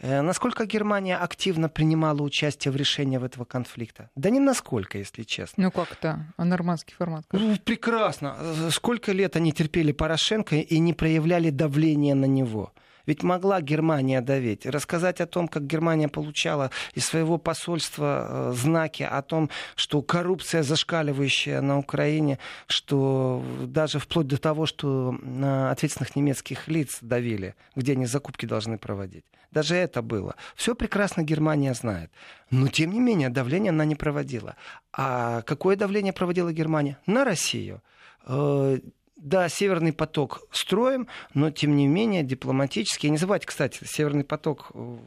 [0.00, 4.10] Э, насколько Германия активно принимала участие в решении этого конфликта?
[4.16, 5.64] Да не насколько, если честно.
[5.64, 7.24] Ну как то А нормандский формат?
[7.28, 7.40] Как?
[7.40, 8.36] Ну, прекрасно.
[8.70, 12.72] Сколько лет они терпели Порошенко и не проявляли давления на него?
[13.06, 19.02] Ведь могла Германия давить, рассказать о том, как Германия получала из своего посольства э, знаки
[19.02, 26.16] о том, что коррупция зашкаливающая на Украине, что даже вплоть до того, что на ответственных
[26.16, 29.24] немецких лиц давили, где они закупки должны проводить.
[29.50, 30.36] Даже это было.
[30.54, 32.10] Все прекрасно Германия знает.
[32.50, 34.56] Но, тем не менее, давление она не проводила.
[34.92, 36.98] А какое давление проводила Германия?
[37.06, 37.82] На Россию
[38.26, 38.78] э,
[39.20, 43.06] да, Северный поток строим, но тем не менее дипломатически.
[43.06, 45.02] Не забывайте, кстати, Северный поток в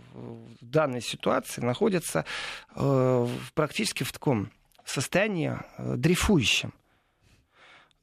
[0.62, 2.26] данной ситуации находится
[2.76, 4.52] э, практически в таком
[4.86, 6.74] состоянии э, дрейфующем.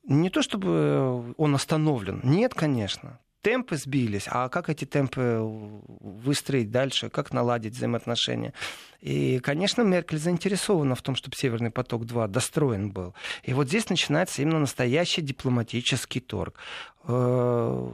[0.04, 7.08] Не то чтобы он остановлен, нет, конечно темпы сбились, а как эти темпы выстроить дальше,
[7.08, 8.52] как наладить взаимоотношения.
[9.00, 13.14] И, конечно, Меркель заинтересована в том, чтобы Северный поток-2 достроен был.
[13.42, 16.58] И вот здесь начинается именно настоящий дипломатический торг.
[17.04, 17.90] Э,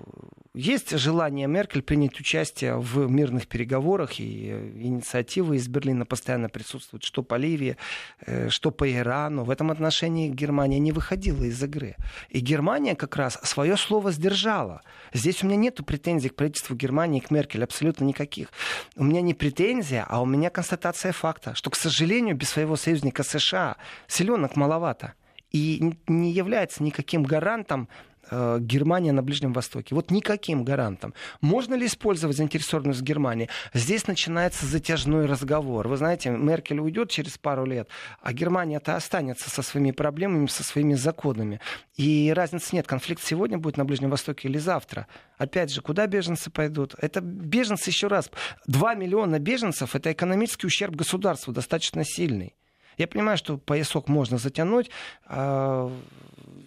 [0.54, 7.22] есть желание Меркель принять участие в мирных переговорах, и инициативы из Берлина постоянно присутствуют, что
[7.22, 7.76] по Ливии,
[8.26, 9.44] э, что по Ирану.
[9.44, 11.94] В этом отношении Германия не выходила из игры.
[12.30, 14.82] И Германия как раз свое слово сдержала.
[15.12, 18.48] Здесь у меня нет претензий к правительству Германии, к Меркель, абсолютно никаких.
[18.96, 23.22] У меня не претензия, а у меня констатация факта, что, к сожалению, без своего союзника
[23.22, 23.76] США
[24.06, 25.14] селенок маловато
[25.52, 27.88] и не является никаким гарантом
[28.30, 29.94] Германия на Ближнем Востоке.
[29.94, 31.14] Вот никаким гарантом.
[31.40, 33.48] Можно ли использовать заинтересованность Германии?
[33.72, 35.88] Здесь начинается затяжной разговор.
[35.88, 37.88] Вы знаете, Меркель уйдет через пару лет,
[38.20, 41.60] а Германия-то останется со своими проблемами, со своими законами.
[41.96, 45.06] И разницы нет, конфликт сегодня будет на Ближнем Востоке или завтра.
[45.38, 46.94] Опять же, куда беженцы пойдут?
[46.98, 48.30] Это беженцы еще раз.
[48.66, 52.54] Два миллиона беженцев– это экономический ущерб государству достаточно сильный.
[52.98, 54.90] Я понимаю, что поясок можно затянуть,
[55.26, 55.92] а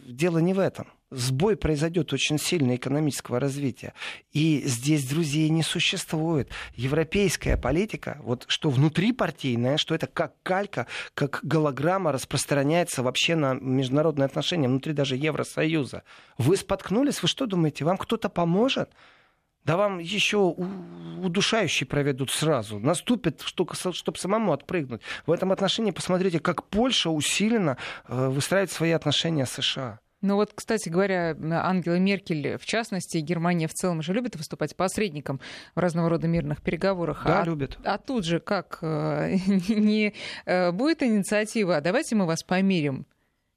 [0.05, 3.93] дело не в этом сбой произойдет очень сильно экономического развития.
[4.31, 6.49] И здесь друзей не существует.
[6.75, 14.25] Европейская политика, вот что внутрипартийная, что это как калька, как голограмма распространяется вообще на международные
[14.25, 16.03] отношения внутри даже Евросоюза.
[16.37, 18.89] Вы споткнулись, вы что думаете, вам кто-то поможет?
[19.65, 22.79] Да вам еще удушающие проведут сразу.
[22.79, 23.75] Наступит, чтобы
[24.17, 25.01] самому отпрыгнуть.
[25.25, 29.99] В этом отношении посмотрите, как Польша усиленно э, выстраивает свои отношения с США.
[30.21, 35.39] Ну вот, кстати говоря, Ангела Меркель, в частности, Германия в целом же любит выступать посредником
[35.75, 37.23] в разного рода мирных переговорах.
[37.25, 37.77] Да, а, любит.
[37.85, 39.35] А тут же как э,
[39.69, 40.13] не
[40.45, 43.05] э, будет инициатива, «А давайте мы вас помирим.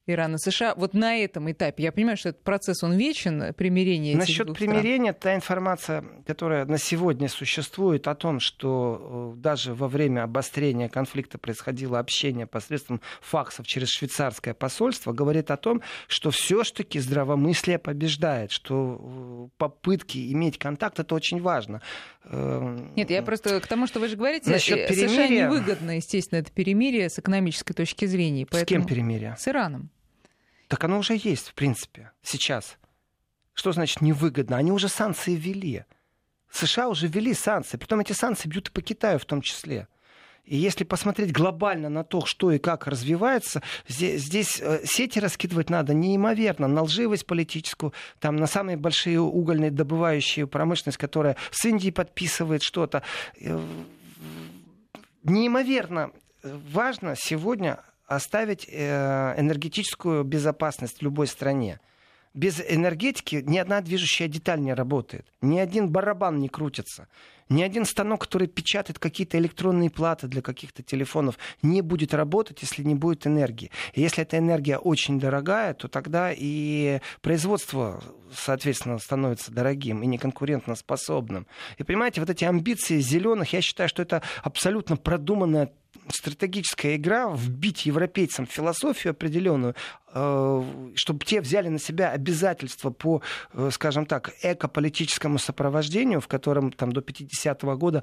[0.07, 1.85] Ирана США вот на этом этапе?
[1.85, 5.21] Я понимаю, что этот процесс, он вечен, примирение Насчет примирения, стран.
[5.21, 11.39] та информация, которая на сегодня существует о том, что э, даже во время обострения конфликта
[11.39, 18.99] происходило общение посредством факсов через швейцарское посольство, говорит о том, что все-таки здравомыслие побеждает, что
[19.01, 21.81] э, попытки иметь контакт это очень важно.
[22.25, 25.09] Эм, Нет, я просто к тому, что вы же говорите, Насчет э, перемирия...
[25.09, 28.47] США невыгодно, естественно, это перемирие с экономической точки зрения.
[28.47, 28.65] Поэтому...
[28.65, 29.37] С кем перемирие?
[29.39, 29.91] С Ираном.
[30.69, 32.79] Так оно уже есть, в принципе, сейчас.
[33.55, 34.57] Что значит невыгодно?
[34.57, 35.85] Они уже санкции ввели.
[36.51, 37.77] США уже ввели санкции.
[37.77, 39.89] Притом эти санкции бьют и по Китаю в том числе.
[40.45, 45.71] И если посмотреть глобально на то, что и как развивается, здесь, здесь э, сети раскидывать
[45.71, 51.93] надо неимоверно на лживость политическую, там на самые большие угольные добывающие промышленность, которая с Индией
[51.93, 53.03] подписывает что-то.
[53.41, 53.61] Э,
[55.23, 56.11] неимоверно
[56.43, 61.81] важно сегодня оставить э, энергетическую безопасность в любой стране.
[62.35, 65.27] Без энергетики ни одна движущая деталь не работает.
[65.43, 67.09] Ни один барабан не крутится.
[67.53, 72.83] Ни один станок, который печатает какие-то электронные платы для каких-то телефонов, не будет работать, если
[72.83, 73.71] не будет энергии.
[73.93, 78.03] И если эта энергия очень дорогая, то тогда и производство,
[78.35, 81.47] соответственно, становится дорогим и неконкурентно способным.
[81.79, 85.73] И понимаете, вот эти амбиции зеленых, я считаю, что это абсолютно продуманная
[86.09, 89.75] стратегическая игра вбить европейцам философию определенную,
[90.15, 93.23] э, чтобы те взяли на себя обязательства по,
[93.53, 98.03] э, скажем так, экополитическому сопровождению, в котором там до 50-го года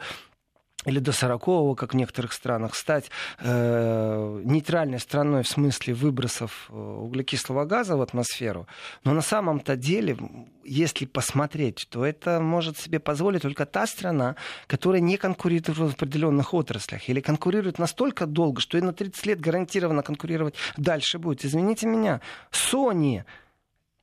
[0.86, 6.74] или до 40-го, как в некоторых странах, стать э, нейтральной страной в смысле выбросов э,
[6.74, 8.68] углекислого газа в атмосферу.
[9.04, 10.18] Но на самом-то деле,
[10.64, 14.36] если посмотреть, то это может себе позволить только та страна,
[14.68, 19.42] которая не конкурирует в определенных отраслях или конкурирует настолько долго, что и на 30 лет
[19.42, 21.44] гарантированно конкурировать дальше будет.
[21.44, 22.22] Извините меня,
[22.52, 23.24] Sony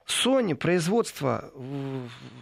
[0.06, 1.50] Sony производство,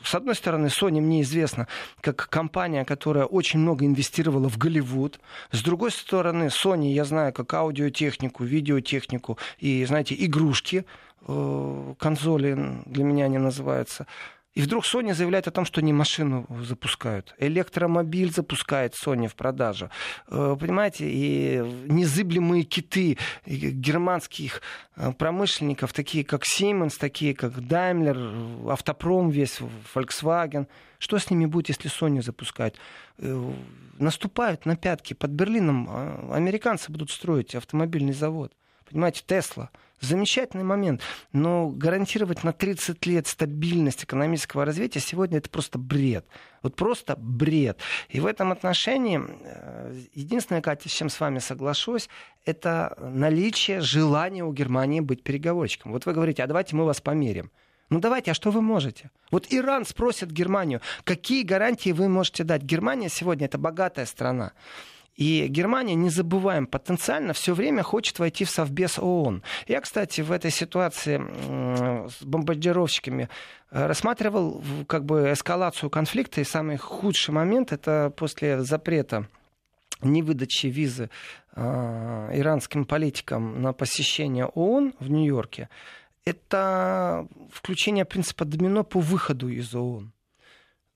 [0.04, 1.66] с одной стороны, Sony мне известно
[2.00, 5.18] как компания, которая очень много инвестировала в Голливуд.
[5.50, 10.84] С другой стороны, Sony я знаю как аудиотехнику, видеотехнику и, знаете, игрушки,
[11.26, 14.06] э, консоли для меня они называются.
[14.54, 17.34] И вдруг Sony заявляет о том, что они машину запускают.
[17.38, 19.90] Электромобиль запускает Sony в продажу.
[20.28, 24.62] Э, понимаете, и незыблемые киты германских
[24.94, 29.58] э, промышленников, такие как Siemens, такие как Daimler, Автопром весь,
[29.92, 30.68] Volkswagen.
[30.98, 32.76] Что с ними будет, если Sony запускает?
[33.18, 33.52] Э,
[33.98, 35.14] наступают на пятки.
[35.14, 38.52] Под Берлином американцы будут строить автомобильный завод.
[38.88, 39.70] Понимаете, Тесла–
[40.04, 41.00] Замечательный момент.
[41.32, 46.26] Но гарантировать на 30 лет стабильность экономического развития сегодня это просто бред.
[46.62, 47.78] Вот просто бред.
[48.08, 52.08] И в этом отношении э, единственное, Катя, с чем с вами соглашусь,
[52.44, 55.92] это наличие желания у Германии быть переговорщиком.
[55.92, 57.50] Вот вы говорите, а давайте мы вас померим.
[57.90, 59.10] Ну давайте, а что вы можете?
[59.30, 62.62] Вот Иран спросит Германию, какие гарантии вы можете дать?
[62.62, 64.52] Германия сегодня это богатая страна.
[65.16, 69.42] И Германия, не забываем, потенциально все время хочет войти в Совбез ООН.
[69.68, 71.22] Я, кстати, в этой ситуации
[72.08, 73.28] с бомбардировщиками
[73.70, 79.28] э, рассматривал как бы эскалацию конфликта, и самый худший момент это после запрета
[80.02, 81.10] невыдачи визы
[81.54, 85.68] э, иранским политикам на посещение ООН в Нью-Йорке,
[86.24, 90.13] это включение принципа домино по выходу из ООН.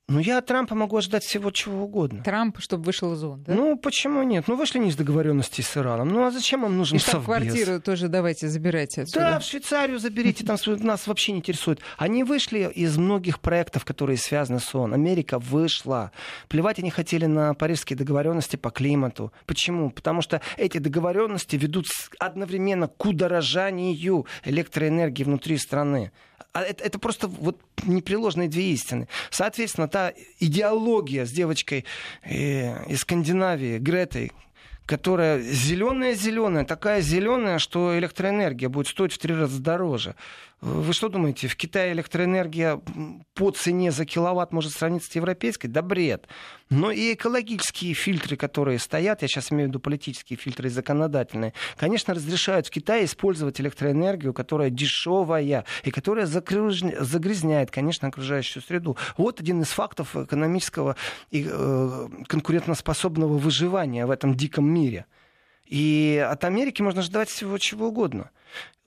[0.09, 2.23] Ну, я от Трампа могу ожидать всего чего угодно.
[2.23, 3.53] Трамп, чтобы вышел из ООН, да?
[3.53, 4.47] Ну, почему нет?
[4.47, 6.09] Ну, вышли не из договоренности с Ираном.
[6.09, 7.25] Ну, а зачем вам нужен И совбез?
[7.25, 9.19] квартиру тоже давайте забирайте отсюда.
[9.19, 11.79] Да, в Швейцарию заберите, там нас вообще не интересует.
[11.97, 14.95] Они вышли из многих проектов, которые связаны с ООН.
[14.95, 16.11] Америка вышла.
[16.47, 19.31] Плевать они хотели на парижские договоренности по климату.
[19.45, 19.91] Почему?
[19.91, 21.85] Потому что эти договоренности ведут
[22.19, 26.11] одновременно к удорожанию электроэнергии внутри страны.
[26.51, 29.07] А это, это просто вот непреложные две истины.
[29.29, 31.85] Соответственно, та идеология с девочкой
[32.23, 34.31] э, из Скандинавии, Гретой,
[34.85, 40.15] которая зеленая-зеленая, такая зеленая, что электроэнергия будет стоить в три раза дороже.
[40.61, 42.81] Вы что думаете, в Китае электроэнергия
[43.33, 45.67] по цене за киловатт может сравниться с европейской?
[45.67, 46.27] Да бред.
[46.69, 51.53] Но и экологические фильтры, которые стоят, я сейчас имею в виду политические фильтры и законодательные,
[51.77, 58.97] конечно, разрешают в Китае использовать электроэнергию, которая дешевая и которая загрязняет, конечно, окружающую среду.
[59.15, 60.97] Вот один из фактов экономического
[61.31, 65.05] и э, конкурентоспособного выживания в этом диком мире.
[65.65, 68.31] И от Америки можно ждать всего чего угодно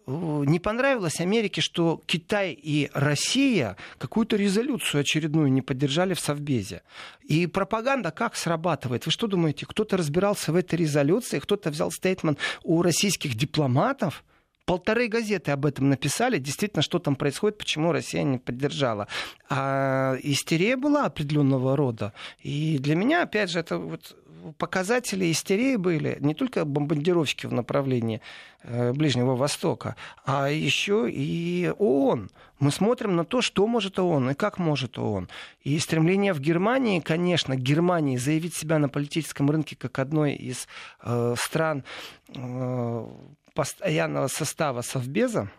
[0.07, 6.82] не понравилось Америке, что Китай и Россия какую-то резолюцию очередную не поддержали в Совбезе.
[7.22, 9.07] И пропаганда как срабатывает?
[9.07, 14.24] Вы что думаете, кто-то разбирался в этой резолюции, кто-то взял стейтмент у российских дипломатов?
[14.64, 19.09] Полторы газеты об этом написали, действительно, что там происходит, почему Россия не поддержала.
[19.48, 22.12] А истерия была определенного рода.
[22.38, 24.16] И для меня, опять же, это вот
[24.59, 28.20] показатели истерии были не только бомбардировщики в направлении
[28.62, 32.30] э, Ближнего Востока, а еще и ООН.
[32.59, 35.28] Мы смотрим на то, что может ООН и как может ООН.
[35.62, 40.68] И стремление в Германии, конечно, Германии заявить себя на политическом рынке как одной из
[41.03, 41.84] э, стран
[42.28, 43.07] э,
[43.55, 45.51] постоянного состава Совбеза,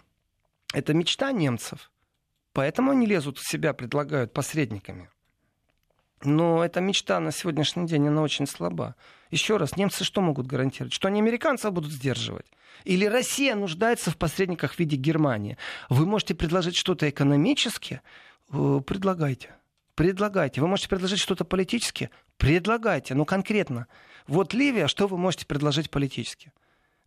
[0.73, 1.91] это мечта немцев.
[2.53, 5.09] Поэтому они лезут в себя, предлагают посредниками.
[6.23, 8.95] Но эта мечта на сегодняшний день, она очень слаба.
[9.31, 10.93] Еще раз, немцы что могут гарантировать?
[10.93, 12.45] Что они американцев будут сдерживать?
[12.85, 15.57] Или Россия нуждается в посредниках в виде Германии?
[15.89, 18.01] Вы можете предложить что-то экономически?
[18.51, 19.55] Э, предлагайте.
[19.95, 20.61] Предлагайте.
[20.61, 22.09] Вы можете предложить что-то политически?
[22.37, 23.15] Предлагайте.
[23.15, 23.87] Ну, конкретно.
[24.27, 26.51] Вот Ливия, что вы можете предложить политически?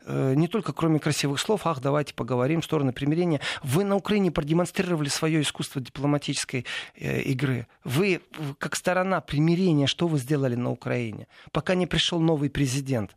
[0.07, 3.41] Э, не только кроме красивых слов, ах, давайте поговорим, стороны примирения.
[3.63, 7.67] Вы на Украине продемонстрировали свое искусство дипломатической э, игры.
[7.85, 8.21] Вы,
[8.59, 11.27] как сторона примирения, что вы сделали на Украине?
[11.51, 13.17] Пока не пришел новый президент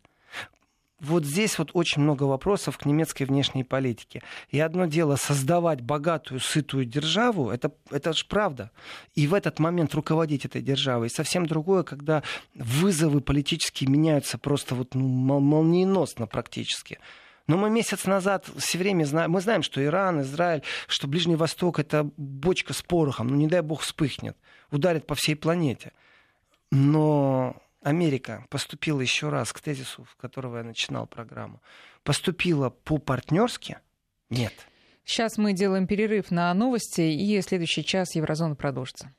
[1.00, 4.22] вот здесь вот очень много вопросов к немецкой внешней политике.
[4.50, 8.70] И одно дело создавать богатую, сытую державу, это, это же правда.
[9.14, 11.06] И в этот момент руководить этой державой.
[11.06, 12.22] И совсем другое, когда
[12.54, 16.98] вызовы политические меняются просто вот ну, молниеносно практически.
[17.46, 21.78] Но мы месяц назад все время знаем, мы знаем, что Иран, Израиль, что Ближний Восток
[21.78, 24.36] это бочка с порохом, ну не дай бог вспыхнет,
[24.70, 25.92] ударит по всей планете.
[26.70, 31.62] Но Америка поступила еще раз к тезису, с которого я начинал программу,
[32.02, 33.78] поступила по-партнерски?
[34.28, 34.52] Нет.
[35.04, 39.14] Сейчас мы делаем перерыв на новости, и следующий час Еврозона продолжится.